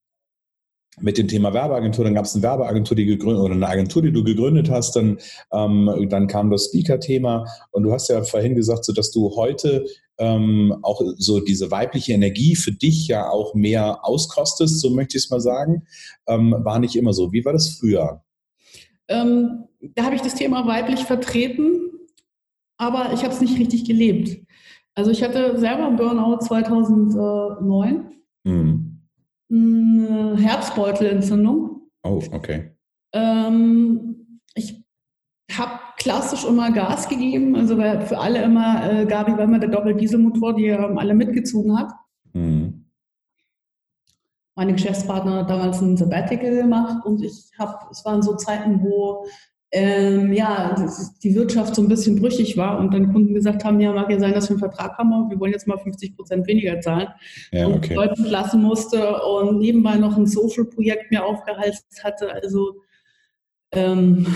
mit 1.01 1.19
dem 1.19 1.29
Thema 1.29 1.53
Werbeagentur, 1.53 2.05
dann 2.05 2.15
gab 2.15 2.25
es 2.25 2.35
eine 2.35 2.43
Werbeagentur, 2.43 2.97
die 2.97 3.07
gegründet 3.07 3.43
oder 3.43 3.55
eine 3.55 3.69
Agentur, 3.69 4.03
die 4.03 4.13
du 4.13 4.23
gegründet 4.25 4.71
hast, 4.71 4.97
dann, 4.97 5.19
ähm, 5.53 6.07
dann 6.09 6.27
kam 6.27 6.51
das 6.51 6.67
Speaker-Thema 6.67 7.47
und 7.71 7.83
du 7.83 7.93
hast 7.93 8.09
ja 8.09 8.23
vorhin 8.23 8.55
gesagt, 8.55 8.85
so 8.85 8.93
dass 8.93 9.11
du 9.11 9.37
heute 9.37 9.87
ähm, 10.19 10.77
auch 10.83 11.01
so 11.17 11.41
diese 11.41 11.71
weibliche 11.71 12.13
Energie 12.13 12.55
für 12.55 12.73
dich 12.73 13.09
ja 13.09 13.29
auch 13.29 13.55
mehr 13.55 14.05
auskostest, 14.05 14.81
so 14.81 14.91
möchte 14.91 15.17
ich 15.17 15.25
es 15.25 15.31
mal 15.31 15.41
sagen, 15.41 15.87
ähm, 16.27 16.55
war 16.59 16.79
nicht 16.79 16.97
immer 16.97 17.13
so. 17.13 17.33
Wie 17.33 17.45
war 17.45 17.53
das 17.53 17.71
früher? 17.71 18.23
Ähm, 19.09 19.65
da 19.81 20.05
habe 20.05 20.15
ich 20.15 20.23
das 20.23 20.35
Thema 20.35 20.67
weiblich 20.67 21.01
vertreten, 21.01 21.91
aber 22.77 23.13
ich 23.15 23.25
habe 23.25 23.33
es 23.33 23.41
nicht 23.41 23.59
richtig 23.59 23.87
gelebt. 23.87 24.45
Also 24.95 25.11
ich 25.11 25.23
hatte 25.23 25.59
selber 25.59 25.87
einen 25.87 25.97
Burnout 25.97 26.41
2009. 26.45 28.11
Mhm 28.45 28.90
eine 29.51 30.37
Herzbeutelentzündung. 30.39 31.89
Oh, 32.03 32.23
okay. 32.33 32.77
Ähm, 33.13 34.41
ich 34.55 34.85
habe 35.53 35.81
klassisch 35.97 36.45
immer 36.45 36.71
Gas 36.71 37.09
gegeben, 37.09 37.57
also 37.57 37.77
für 37.77 38.19
alle 38.19 38.43
immer, 38.43 38.91
äh, 38.91 39.07
Gabi 39.07 39.33
war 39.33 39.45
immer 39.45 39.59
der 39.59 39.69
Doppeldieselmotor, 39.69 40.55
die 40.55 40.69
ähm, 40.69 40.99
alle 40.99 41.15
mitgezogen 41.15 41.79
hat. 41.79 41.93
Mhm. 42.33 42.87
Meine 44.57 44.73
Geschäftspartner 44.73 45.37
hat 45.37 45.51
damals 45.51 45.81
ein 45.81 45.97
Sabbatical 45.97 46.55
gemacht 46.55 47.05
und 47.05 47.23
ich 47.23 47.51
habe, 47.59 47.87
es 47.91 48.05
waren 48.05 48.23
so 48.23 48.37
Zeiten, 48.37 48.83
wo 48.83 49.27
ähm, 49.73 50.33
ja, 50.33 50.75
die 51.23 51.35
Wirtschaft 51.35 51.77
so 51.77 51.83
ein 51.83 51.89
bisschen 51.89 52.21
brüchig 52.21 52.57
war 52.57 52.79
und 52.79 52.93
dann 52.93 53.13
Kunden 53.13 53.35
gesagt 53.35 53.65
haben, 53.65 53.81
ja, 53.81 53.93
mag 53.93 54.11
ja 54.11 54.19
sein, 54.19 54.35
dass 54.35 54.49
wir 54.49 54.55
einen 54.55 54.59
Vertrag 54.59 54.99
haben, 54.99 55.13
aber 55.13 55.31
wir 55.31 55.39
wollen 55.39 55.53
jetzt 55.53 55.69
mal 55.69 55.79
50 55.79 56.17
Prozent 56.17 56.47
weniger 56.49 56.81
zahlen. 56.81 57.09
Ja, 57.53 57.67
und 57.67 57.77
okay. 57.77 57.95
Leute 57.95 58.21
lassen 58.23 58.63
musste 58.63 59.23
und 59.23 59.59
nebenbei 59.59 59.97
noch 59.97 60.17
ein 60.17 60.27
Social-Projekt 60.27 61.13
mir 61.13 61.25
aufgehalst 61.25 62.03
hatte. 62.03 62.33
Also 62.33 62.81
ähm, 63.73 64.27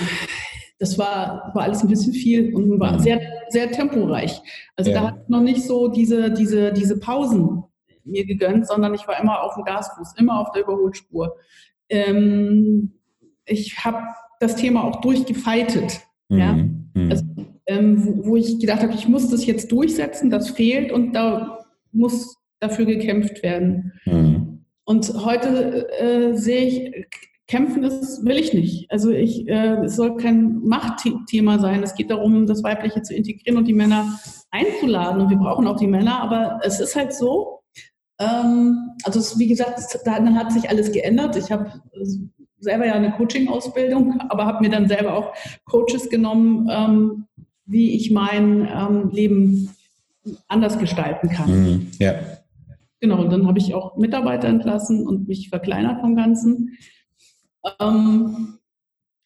das 0.78 0.98
war, 0.98 1.50
war 1.54 1.64
alles 1.64 1.82
ein 1.82 1.88
bisschen 1.88 2.12
viel 2.12 2.54
und 2.54 2.78
war 2.78 2.92
mhm. 2.92 2.98
sehr, 3.00 3.20
sehr 3.48 3.72
temporeich. 3.72 4.40
Also 4.76 4.92
ja. 4.92 5.00
da 5.00 5.06
hat 5.08 5.30
noch 5.30 5.40
nicht 5.40 5.62
so 5.62 5.88
diese, 5.88 6.30
diese, 6.30 6.72
diese 6.72 7.00
Pausen 7.00 7.64
mir 8.04 8.24
gegönnt, 8.24 8.68
sondern 8.68 8.94
ich 8.94 9.08
war 9.08 9.18
immer 9.20 9.42
auf 9.42 9.54
dem 9.54 9.64
Gasfuß, 9.64 10.14
immer 10.18 10.40
auf 10.40 10.52
der 10.52 10.62
Überholspur. 10.62 11.34
Ähm, 11.88 12.92
ich 13.46 13.84
habe 13.84 13.98
das 14.40 14.56
Thema 14.56 14.84
auch 14.84 15.00
durchgefeitet. 15.00 16.00
Mhm. 16.28 16.38
Ja? 16.38 16.52
Mhm. 16.52 17.10
Also, 17.10 17.24
ähm, 17.66 18.20
wo, 18.24 18.36
ich 18.36 18.58
gedacht 18.58 18.82
habe, 18.82 18.94
ich 18.94 19.08
muss 19.08 19.30
das 19.30 19.46
jetzt 19.46 19.72
durchsetzen, 19.72 20.30
das 20.30 20.50
fehlt 20.50 20.92
und 20.92 21.12
da 21.12 21.64
muss 21.92 22.36
dafür 22.60 22.84
gekämpft 22.84 23.42
werden. 23.42 23.92
Mhm. 24.04 24.64
Und 24.84 25.24
heute 25.24 25.88
äh, 25.98 26.36
sehe 26.36 26.66
ich, 26.66 27.06
kämpfen 27.46 27.82
das 27.82 28.24
will 28.24 28.36
ich 28.36 28.52
nicht. 28.52 28.90
Also 28.90 29.10
ich, 29.10 29.48
äh, 29.48 29.84
es 29.84 29.96
soll 29.96 30.16
kein 30.16 30.60
Machtthema 30.64 31.58
sein. 31.58 31.82
Es 31.82 31.94
geht 31.94 32.10
darum, 32.10 32.46
das 32.46 32.62
Weibliche 32.62 33.02
zu 33.02 33.14
integrieren 33.14 33.58
und 33.58 33.68
die 33.68 33.74
Männer 33.74 34.18
einzuladen. 34.50 35.22
Und 35.22 35.30
wir 35.30 35.36
brauchen 35.36 35.66
auch 35.66 35.76
die 35.76 35.86
Männer, 35.86 36.20
aber 36.20 36.60
es 36.62 36.80
ist 36.80 36.96
halt 36.96 37.12
so, 37.12 37.60
ähm, 38.18 38.90
also 39.04 39.18
es, 39.18 39.38
wie 39.38 39.48
gesagt, 39.48 39.80
dann 40.04 40.38
hat 40.38 40.52
sich 40.52 40.68
alles 40.70 40.92
geändert. 40.92 41.36
Ich 41.36 41.50
habe 41.50 41.72
selber 42.64 42.86
ja 42.86 42.94
eine 42.94 43.12
Coaching-Ausbildung, 43.12 44.20
aber 44.28 44.46
habe 44.46 44.62
mir 44.62 44.70
dann 44.70 44.88
selber 44.88 45.14
auch 45.14 45.34
Coaches 45.64 46.10
genommen, 46.10 46.68
ähm, 46.70 47.26
wie 47.66 47.94
ich 47.94 48.10
mein 48.10 48.68
ähm, 48.68 49.10
Leben 49.10 49.70
anders 50.48 50.78
gestalten 50.78 51.28
kann. 51.28 51.50
Mhm, 51.50 51.86
ja. 51.98 52.14
Genau, 53.00 53.20
und 53.20 53.30
dann 53.30 53.46
habe 53.46 53.58
ich 53.58 53.74
auch 53.74 53.96
Mitarbeiter 53.96 54.48
entlassen 54.48 55.06
und 55.06 55.28
mich 55.28 55.50
verkleinert 55.50 56.00
vom 56.00 56.16
Ganzen. 56.16 56.78
Ähm, 57.78 58.58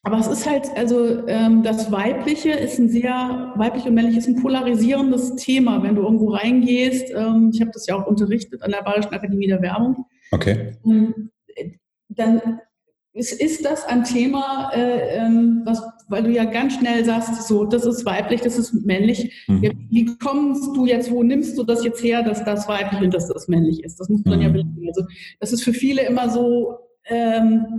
aber 0.03 0.19
es 0.19 0.27
ist 0.27 0.49
halt, 0.49 0.71
also 0.77 1.27
ähm, 1.29 1.63
das 1.63 1.93
Weibliche 1.93 2.51
ist 2.51 2.79
ein 2.79 2.89
sehr, 2.89 3.53
weiblich 3.57 3.85
und 3.85 3.95
männlich 3.95 4.17
ist 4.17 4.29
ein 4.29 4.41
polarisierendes 4.41 5.37
Thema, 5.37 5.83
wenn 5.83 5.97
du 5.97 6.03
irgendwo 6.03 6.31
reingehst. 6.31 7.11
Ähm, 7.15 7.51
ich 7.53 7.61
habe 7.61 7.71
das 7.73 7.87
ja 7.87 7.97
auch 7.97 8.07
unterrichtet 8.07 8.63
an 8.63 8.71
der 8.71 8.83
Bayerischen 8.83 9.13
Akademie 9.13 9.49
der 9.49 9.61
Werbung. 9.61 10.07
Okay. 10.31 10.77
Ähm, 10.85 11.31
dann 12.09 12.61
ist, 13.19 13.33
ist 13.33 13.65
das 13.65 13.85
ein 13.85 14.05
Thema, 14.05 14.71
äh, 14.73 15.17
ähm, 15.17 15.63
was, 15.65 15.83
weil 16.09 16.23
du 16.23 16.31
ja 16.31 16.45
ganz 16.45 16.75
schnell 16.75 17.05
sagst, 17.05 17.47
so, 17.49 17.65
das 17.65 17.85
ist 17.85 18.05
weiblich, 18.07 18.41
das 18.41 18.57
ist 18.57 18.73
männlich. 18.73 19.45
Mhm. 19.49 19.89
Wie 19.91 20.17
kommst 20.19 20.77
du 20.77 20.87
jetzt, 20.87 21.11
wo 21.11 21.23
nimmst 21.23 21.59
du 21.59 21.65
das 21.65 21.85
jetzt 21.85 22.03
her, 22.03 22.23
dass 22.23 22.45
das 22.45 22.69
weiblich 22.69 23.01
und 23.03 23.13
dass 23.13 23.29
das 23.29 23.49
männlich 23.49 23.83
ist? 23.83 23.99
Das 23.99 24.09
musst 24.09 24.25
du 24.25 24.31
dann 24.31 24.41
ja 24.41 24.49
mhm. 24.49 24.53
belegen. 24.53 24.85
Also, 24.87 25.05
das 25.41 25.53
ist 25.53 25.65
für 25.65 25.73
viele 25.73 26.07
immer 26.07 26.31
so, 26.31 26.79
ähm, 27.07 27.77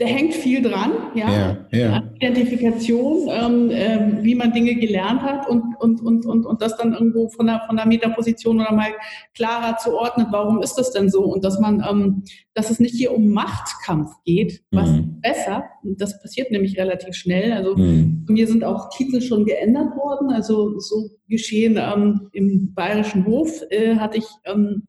da 0.00 0.06
hängt 0.06 0.32
viel 0.32 0.62
dran, 0.62 0.92
ja, 1.14 1.30
ja, 1.30 1.56
ja. 1.72 2.02
Identifikation, 2.16 3.28
ähm, 3.30 3.70
äh, 3.70 4.24
wie 4.24 4.34
man 4.34 4.50
Dinge 4.50 4.74
gelernt 4.76 5.20
hat 5.20 5.46
und, 5.46 5.76
und, 5.78 6.00
und, 6.00 6.24
und, 6.24 6.46
und 6.46 6.62
das 6.62 6.74
dann 6.78 6.94
irgendwo 6.94 7.28
von 7.28 7.46
der, 7.46 7.60
von 7.66 7.76
der 7.76 7.84
Metaposition 7.84 8.62
oder 8.62 8.72
mal 8.72 8.92
klarer 9.34 9.76
zu 9.76 9.94
ordnen, 9.94 10.28
warum 10.30 10.62
ist 10.62 10.76
das 10.76 10.92
denn 10.92 11.10
so 11.10 11.24
und 11.24 11.44
dass 11.44 11.60
man, 11.60 11.84
ähm, 11.86 12.22
dass 12.54 12.70
es 12.70 12.80
nicht 12.80 12.94
hier 12.94 13.14
um 13.14 13.28
Machtkampf 13.28 14.10
geht, 14.24 14.62
was 14.70 14.88
mhm. 14.88 15.20
besser, 15.20 15.64
das 15.82 16.18
passiert 16.22 16.50
nämlich 16.50 16.78
relativ 16.78 17.14
schnell, 17.14 17.52
also 17.52 17.76
mhm. 17.76 18.24
mir 18.26 18.46
sind 18.46 18.64
auch 18.64 18.88
Titel 18.88 19.20
schon 19.20 19.44
geändert 19.44 19.94
worden, 19.98 20.30
also 20.30 20.78
so 20.78 21.10
geschehen 21.28 21.78
ähm, 21.78 22.30
im 22.32 22.72
Bayerischen 22.72 23.26
Hof 23.26 23.50
äh, 23.68 23.96
hatte 23.96 24.16
ich 24.16 24.26
ähm, 24.46 24.84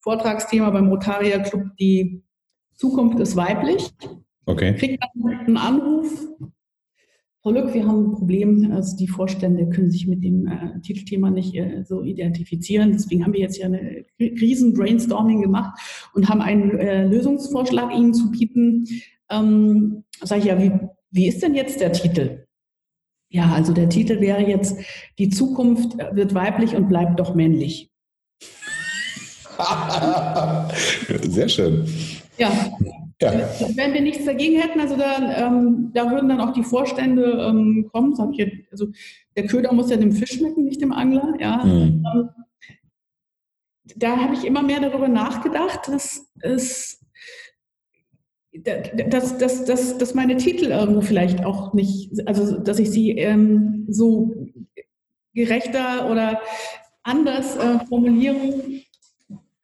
Vortragsthema 0.00 0.70
beim 0.70 0.88
Rotarier 0.88 1.38
Club, 1.38 1.66
die 1.78 2.24
Zukunft 2.74 3.20
ist 3.20 3.36
weiblich. 3.36 3.92
Okay. 4.46 4.74
Kriegt 4.74 5.02
dann 5.02 5.38
einen 5.38 5.56
Anruf. 5.56 6.26
Frau 7.42 7.50
Lück, 7.50 7.74
wir 7.74 7.86
haben 7.86 8.06
ein 8.06 8.12
Problem. 8.12 8.72
Also 8.72 8.96
die 8.96 9.08
Vorstände 9.08 9.68
können 9.68 9.90
sich 9.90 10.06
mit 10.06 10.24
dem 10.24 10.46
äh, 10.46 10.80
Titelthema 10.80 11.30
nicht 11.30 11.54
äh, 11.54 11.84
so 11.84 12.02
identifizieren. 12.02 12.92
Deswegen 12.92 13.24
haben 13.24 13.34
wir 13.34 13.40
jetzt 13.40 13.58
ja 13.58 13.66
eine 13.66 14.04
riesen 14.18 14.72
Brainstorming 14.74 15.42
gemacht 15.42 15.78
und 16.14 16.28
haben 16.28 16.40
einen 16.40 16.78
äh, 16.78 17.06
Lösungsvorschlag 17.06 17.92
Ihnen 17.94 18.14
zu 18.14 18.30
bieten. 18.30 18.86
Ähm, 19.30 20.04
sag 20.22 20.38
ich 20.38 20.46
ja, 20.46 20.60
wie, 20.60 20.72
wie 21.10 21.28
ist 21.28 21.42
denn 21.42 21.54
jetzt 21.54 21.80
der 21.80 21.92
Titel? 21.92 22.46
Ja, 23.28 23.52
also 23.52 23.72
der 23.72 23.88
Titel 23.88 24.20
wäre 24.20 24.42
jetzt, 24.42 24.78
die 25.18 25.28
Zukunft 25.28 25.96
wird 26.12 26.34
weiblich 26.34 26.76
und 26.76 26.88
bleibt 26.88 27.18
doch 27.18 27.34
männlich. 27.34 27.90
Sehr 31.22 31.48
schön. 31.48 31.88
Ja, 32.38 32.50
ja. 33.22 33.32
Wenn 33.74 33.94
wir 33.94 34.00
nichts 34.02 34.24
dagegen 34.24 34.60
hätten, 34.60 34.80
also 34.80 34.96
da, 34.96 35.46
ähm, 35.46 35.90
da 35.94 36.10
würden 36.10 36.28
dann 36.28 36.40
auch 36.40 36.52
die 36.52 36.62
Vorstände 36.62 37.46
ähm, 37.48 37.88
kommen. 37.92 38.14
Jetzt, 38.34 38.56
also 38.70 38.88
der 39.36 39.46
Köder 39.46 39.72
muss 39.72 39.90
ja 39.90 39.96
dem 39.96 40.12
Fisch 40.12 40.32
schmecken, 40.38 40.64
nicht 40.64 40.82
dem 40.82 40.92
Angler. 40.92 41.34
Ja. 41.38 41.64
Mhm. 41.64 42.04
Ähm, 42.14 42.28
da 43.96 44.16
habe 44.16 44.34
ich 44.34 44.44
immer 44.44 44.62
mehr 44.62 44.80
darüber 44.80 45.08
nachgedacht, 45.08 45.88
dass 45.88 46.30
es 46.40 47.02
dass, 48.64 49.36
dass, 49.36 49.64
dass, 49.64 49.98
dass 49.98 50.14
meine 50.14 50.36
Titel 50.36 50.66
irgendwo 50.66 51.02
vielleicht 51.02 51.44
auch 51.44 51.74
nicht, 51.74 52.26
also 52.26 52.58
dass 52.58 52.78
ich 52.78 52.90
sie 52.90 53.10
ähm, 53.10 53.84
so 53.88 54.34
gerechter 55.34 56.10
oder 56.10 56.40
anders 57.02 57.56
äh, 57.56 57.78
formulieren 57.86 58.82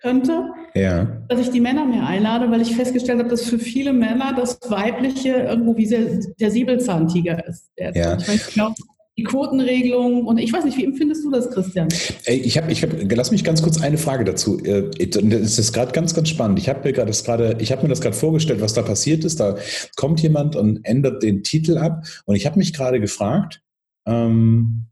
könnte, 0.02 0.50
ja. 0.74 1.04
dass 1.28 1.40
ich 1.40 1.50
die 1.50 1.60
Männer 1.60 1.84
mehr 1.86 2.06
einlade, 2.06 2.50
weil 2.50 2.60
ich 2.60 2.74
festgestellt 2.74 3.20
habe, 3.20 3.30
dass 3.30 3.44
für 3.44 3.58
viele 3.58 3.92
Männer 3.92 4.34
das 4.36 4.58
Weibliche 4.68 5.30
irgendwo 5.30 5.76
wie 5.76 5.86
der, 5.86 6.20
der 6.40 6.50
Säbelzahntiger 6.50 7.46
ist. 7.46 7.70
Der, 7.78 7.92
ja. 7.94 8.18
Ich 8.18 8.28
weiß 8.28 8.54
genau, 8.54 8.74
die 9.16 9.24
Quotenregelung 9.24 10.26
und 10.26 10.38
ich 10.38 10.52
weiß 10.52 10.64
nicht, 10.64 10.78
wie 10.78 10.84
empfindest 10.84 11.24
du 11.24 11.30
das, 11.30 11.50
Christian? 11.50 11.88
Ich 12.26 12.56
habe, 12.56 12.72
ich 12.72 12.82
habe, 12.82 12.96
lass 13.14 13.30
mich 13.30 13.44
ganz 13.44 13.62
kurz 13.62 13.80
eine 13.80 13.98
Frage 13.98 14.24
dazu. 14.24 14.58
Äh, 14.64 14.90
das 14.90 15.58
ist 15.58 15.72
gerade 15.72 15.92
ganz, 15.92 16.14
ganz 16.14 16.30
spannend. 16.30 16.58
Ich 16.58 16.68
habe 16.68 16.80
mir 16.82 16.92
das 16.92 17.22
gerade, 17.22 17.56
ich 17.60 17.72
habe 17.72 17.82
mir 17.82 17.88
das 17.88 18.00
gerade 18.00 18.16
vorgestellt, 18.16 18.60
was 18.62 18.72
da 18.72 18.82
passiert 18.82 19.24
ist. 19.24 19.38
Da 19.38 19.56
kommt 19.96 20.20
jemand 20.22 20.56
und 20.56 20.80
ändert 20.84 21.22
den 21.22 21.42
Titel 21.42 21.76
ab 21.76 22.04
und 22.24 22.36
ich 22.36 22.46
habe 22.46 22.58
mich 22.58 22.72
gerade 22.72 23.00
gefragt, 23.00 23.60
ähm, 24.06 24.86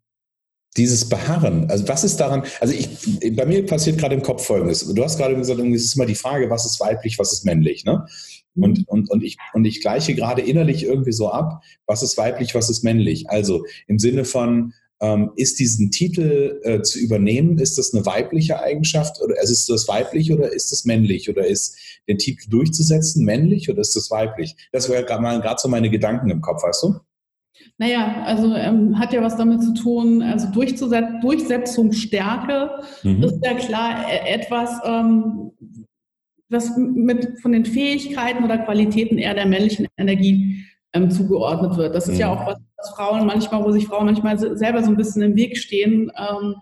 dieses 0.77 1.09
Beharren, 1.09 1.69
also 1.69 1.89
was 1.89 2.05
ist 2.05 2.19
daran, 2.19 2.45
also 2.61 2.73
ich, 2.73 2.89
bei 3.35 3.45
mir 3.45 3.67
passiert 3.67 3.99
gerade 3.99 4.15
im 4.15 4.23
Kopf 4.23 4.45
Folgendes. 4.45 4.87
Du 4.87 5.03
hast 5.03 5.19
gerade 5.19 5.35
gesagt, 5.35 5.61
es 5.61 5.85
ist 5.85 5.97
immer 5.97 6.07
die 6.07 6.15
Frage, 6.15 6.49
was 6.49 6.65
ist 6.65 6.79
weiblich, 6.81 7.19
was 7.19 7.33
ist 7.33 7.45
männlich, 7.45 7.85
ne? 7.85 8.07
Und, 8.57 8.87
und, 8.89 9.11
und, 9.11 9.23
ich, 9.23 9.39
und 9.53 9.65
ich 9.65 9.81
gleiche 9.81 10.15
gerade 10.15 10.43
innerlich 10.43 10.85
irgendwie 10.85 11.13
so 11.13 11.31
ab, 11.31 11.63
was 11.87 12.03
ist 12.03 12.19
weiblich, 12.19 12.55
was 12.55 12.69
ist 12.69 12.83
männlich. 12.83 13.31
Also 13.31 13.65
im 13.87 13.99
Sinne 13.99 14.25
von, 14.25 14.75
ähm, 15.01 15.33
ist 15.37 15.59
diesen 15.59 15.91
Titel 15.91 16.61
äh, 16.63 16.83
zu 16.83 16.99
übernehmen, 16.99 17.59
ist 17.59 17.79
das 17.79 17.95
eine 17.95 18.05
weibliche 18.05 18.61
Eigenschaft 18.61 19.21
oder 19.23 19.35
also 19.41 19.53
ist 19.53 19.69
das 19.69 19.89
weiblich 19.89 20.33
oder 20.33 20.53
ist 20.53 20.73
das 20.73 20.85
männlich 20.85 21.31
oder 21.31 21.47
ist 21.47 21.77
den 22.09 22.19
Titel 22.19 22.49
durchzusetzen 22.51 23.25
männlich 23.25 23.71
oder 23.71 23.81
ist 23.81 23.97
das 23.97 24.11
weiblich? 24.11 24.57
Das 24.73 24.89
wäre 24.89 25.05
gerade 25.05 25.61
so 25.61 25.69
meine 25.69 25.91
Gedanken 25.91 26.31
im 26.31 26.41
Kopf, 26.41 26.63
weißt 26.63 26.83
du? 26.83 27.01
Naja, 27.79 28.23
also 28.25 28.55
ähm, 28.55 28.99
hat 28.99 29.13
ja 29.13 29.23
was 29.23 29.37
damit 29.37 29.63
zu 29.63 29.75
tun, 29.75 30.23
also 30.23 30.49
Durchsetzungsstärke 30.51 32.71
mhm. 33.03 33.23
ist 33.23 33.45
ja 33.45 33.55
klar 33.55 34.07
äh, 34.11 34.35
etwas, 34.35 34.81
ähm, 34.85 35.53
was 36.49 36.77
mit 36.77 37.39
von 37.41 37.53
den 37.53 37.65
Fähigkeiten 37.65 38.45
oder 38.45 38.59
Qualitäten 38.59 39.19
eher 39.19 39.35
der 39.35 39.47
männlichen 39.47 39.87
Energie 39.97 40.65
ähm, 40.93 41.11
zugeordnet 41.11 41.77
wird. 41.77 41.95
Das 41.95 42.09
ist 42.09 42.15
mhm. 42.15 42.21
ja 42.21 42.33
auch 42.33 42.47
was, 42.47 42.57
was 42.77 42.91
Frauen 42.91 43.27
manchmal, 43.27 43.65
wo 43.65 43.71
sich 43.71 43.87
Frauen 43.87 44.07
manchmal 44.07 44.39
selber 44.39 44.83
so 44.83 44.91
ein 44.91 44.97
bisschen 44.97 45.23
im 45.23 45.37
Weg 45.37 45.57
stehen 45.57 46.11
ähm, 46.17 46.57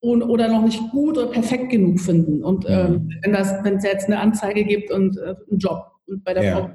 und, 0.00 0.22
oder 0.22 0.48
noch 0.48 0.64
nicht 0.64 0.80
gut 0.90 1.18
oder 1.18 1.28
perfekt 1.28 1.70
genug 1.70 2.00
finden. 2.00 2.42
Und 2.42 2.64
ähm, 2.68 2.92
mhm. 2.92 3.12
wenn 3.22 3.32
das, 3.32 3.52
wenn 3.62 3.76
es 3.76 3.84
jetzt 3.84 4.06
eine 4.06 4.20
Anzeige 4.20 4.64
gibt 4.64 4.90
und 4.90 5.16
äh, 5.18 5.34
einen 5.50 5.58
Job 5.58 5.92
und 6.06 6.24
bei 6.24 6.34
der 6.34 6.44
ja. 6.44 6.56
Frau 6.56 6.70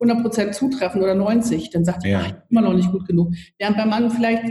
100 0.00 0.22
Prozent 0.22 0.54
zutreffen 0.54 1.02
oder 1.02 1.14
90, 1.14 1.70
dann 1.70 1.84
sagt 1.84 2.04
ja. 2.04 2.20
er, 2.20 2.42
immer 2.50 2.60
noch 2.60 2.74
nicht 2.74 2.90
gut 2.92 3.06
genug. 3.06 3.32
Während 3.58 3.76
beim 3.76 3.88
Mann 3.88 4.10
vielleicht 4.10 4.44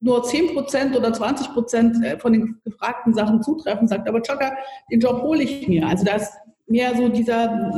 nur 0.00 0.22
10 0.22 0.54
Prozent 0.54 0.96
oder 0.96 1.12
20 1.12 1.48
Prozent 1.52 2.04
äh, 2.04 2.18
von 2.18 2.32
den 2.32 2.60
gefragten 2.64 3.14
Sachen 3.14 3.42
zutreffen, 3.42 3.88
sagt 3.88 4.08
aber 4.08 4.22
Chaka, 4.22 4.52
den 4.90 5.00
Job 5.00 5.22
hole 5.22 5.42
ich 5.42 5.66
mir. 5.66 5.86
Also 5.86 6.04
da 6.04 6.16
ist 6.16 6.32
mehr 6.66 6.96
so 6.96 7.08
dieser, 7.08 7.72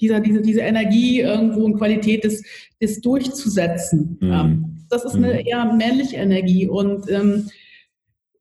dieser, 0.00 0.20
diese, 0.20 0.40
diese 0.40 0.60
Energie 0.60 1.20
irgendwo 1.20 1.64
und 1.64 1.76
Qualität 1.76 2.24
des, 2.24 2.42
des 2.80 3.00
Durchzusetzen. 3.00 4.18
Mhm. 4.20 4.86
Das 4.88 5.04
ist 5.04 5.14
eine 5.14 5.34
mhm. 5.34 5.46
eher 5.46 5.64
männliche 5.72 6.16
Energie 6.16 6.68
und 6.68 7.08
ähm, 7.10 7.48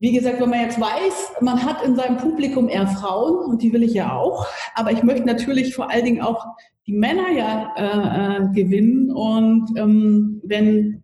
wie 0.02 0.13
gesagt, 0.13 0.39
wenn 0.39 0.50
man 0.50 0.62
jetzt 0.62 0.80
weiß, 0.80 1.42
man 1.42 1.62
hat 1.62 1.84
in 1.84 1.98
seinem 1.98 2.18
Publikum 2.18 2.70
eher 2.70 2.88
Frauen 2.88 3.46
und 3.46 3.62
die 3.62 3.74
will 3.74 3.84
ich 3.84 3.94
ja 3.94 4.15
auch, 4.15 4.48
aber 4.74 4.94
ich 4.94 5.04
möchte 5.04 5.26
natürlich 5.26 5.76
vor 5.76 5.92
allen 5.92 6.06
Dingen 6.06 6.22
auch 6.22 6.46
die 6.89 6.97
Männer 6.97 7.30
ja 7.30 7.73
äh, 7.78 8.38
äh, 8.38 8.54
gewinnen 8.54 9.12
und 9.12 9.78
ähm, 9.78 10.41
wenn 10.43 11.04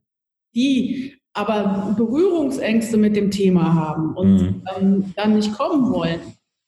die 0.56 1.14
aber 1.34 1.94
Berührungsängste 1.96 2.98
mit 2.98 3.16
dem 3.16 3.30
Thema 3.30 3.76
haben 3.76 4.16
und 4.16 4.42
mhm. 4.42 4.64
ähm, 4.76 5.14
dann 5.16 5.36
nicht 5.36 5.54
kommen 5.54 5.94
wollen, 5.94 6.22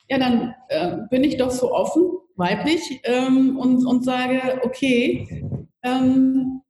ja, 0.08 0.20
dann 0.20 0.54
äh, 0.70 0.98
bin 1.10 1.24
ich 1.24 1.38
doch 1.38 1.50
so 1.50 1.74
offen, 1.74 2.04
weiblich, 2.36 3.02
ähm, 3.06 3.58
und, 3.58 3.88
und 3.88 4.04
sage, 4.04 4.62
okay, 4.64 5.44
ähm, 5.84 6.62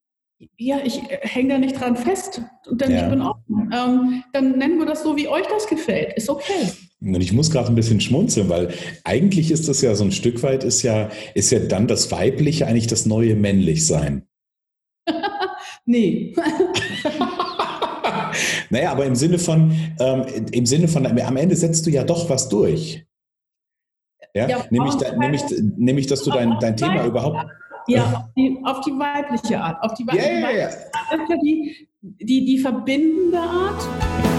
Ja, 0.58 0.78
ich 0.84 0.98
äh, 1.10 1.20
hänge 1.22 1.50
da 1.50 1.58
nicht 1.58 1.80
dran 1.80 1.96
fest. 1.96 2.42
Denn 2.70 2.92
ja. 2.92 3.04
ich 3.04 3.10
bin 3.10 3.22
offen. 3.22 3.72
Ähm, 3.74 4.24
dann 4.34 4.58
nennen 4.58 4.78
wir 4.78 4.86
das 4.86 5.04
so, 5.04 5.16
wie 5.16 5.28
euch 5.28 5.48
das 5.48 5.68
gefällt. 5.68 6.14
Ist 6.14 6.30
okay. 6.30 6.72
Und 7.02 7.22
ich 7.22 7.34
muss 7.34 7.52
gerade 7.52 7.70
ein 7.70 7.76
bisschen 7.76 8.02
schmunzeln, 8.02 8.50
weil 8.50 8.74
eigentlich 9.04 9.52
ist 9.52 9.68
das 9.68 9.82
ja 9.82 9.96
so 9.96 10.04
ein 10.04 10.12
Stück 10.12 10.42
weit, 10.44 10.64
ist 10.64 10.82
ja, 10.82 11.10
ist 11.36 11.52
ja 11.52 11.60
dann 11.60 11.88
das 11.88 12.12
Weibliche 12.12 12.68
eigentlich 12.68 12.88
das 12.88 13.06
neue 13.06 13.36
Männlichsein. 13.36 14.28
nee. 15.86 16.36
naja, 18.70 18.92
aber 18.92 19.06
im 19.06 19.16
Sinne 19.16 19.38
von, 19.38 19.72
ähm, 20.00 20.26
im 20.52 20.66
Sinne 20.66 20.88
von, 20.88 21.06
am 21.06 21.38
Ende 21.38 21.56
setzt 21.56 21.86
du 21.86 21.92
ja 21.92 22.04
doch 22.04 22.30
was 22.30 22.50
durch. 22.50 23.06
Ja, 24.34 24.48
ja 24.48 24.66
nämlich, 24.70 24.96
nämlich, 25.18 25.42
nämlich, 25.78 26.08
dass 26.08 26.24
du 26.24 26.32
dein, 26.32 26.58
dein 26.60 26.78
Thema 26.78 27.06
überhaupt 27.06 27.46
ja, 27.88 28.04
auf 28.04 28.34
die, 28.36 28.60
auf 28.64 28.82
die 28.82 28.92
weibliche 28.92 29.60
Art. 29.60 29.82
Auf 29.82 29.94
die 29.94 30.06
weibliche 30.08 30.30
yeah, 30.30 30.66
Art. 30.66 30.78
Das 31.12 31.20
ist 31.22 31.30
ja 31.30 31.38
die, 31.44 31.88
die, 32.02 32.46
die 32.46 32.58
verbindende 32.60 33.40
Art. 33.40 34.37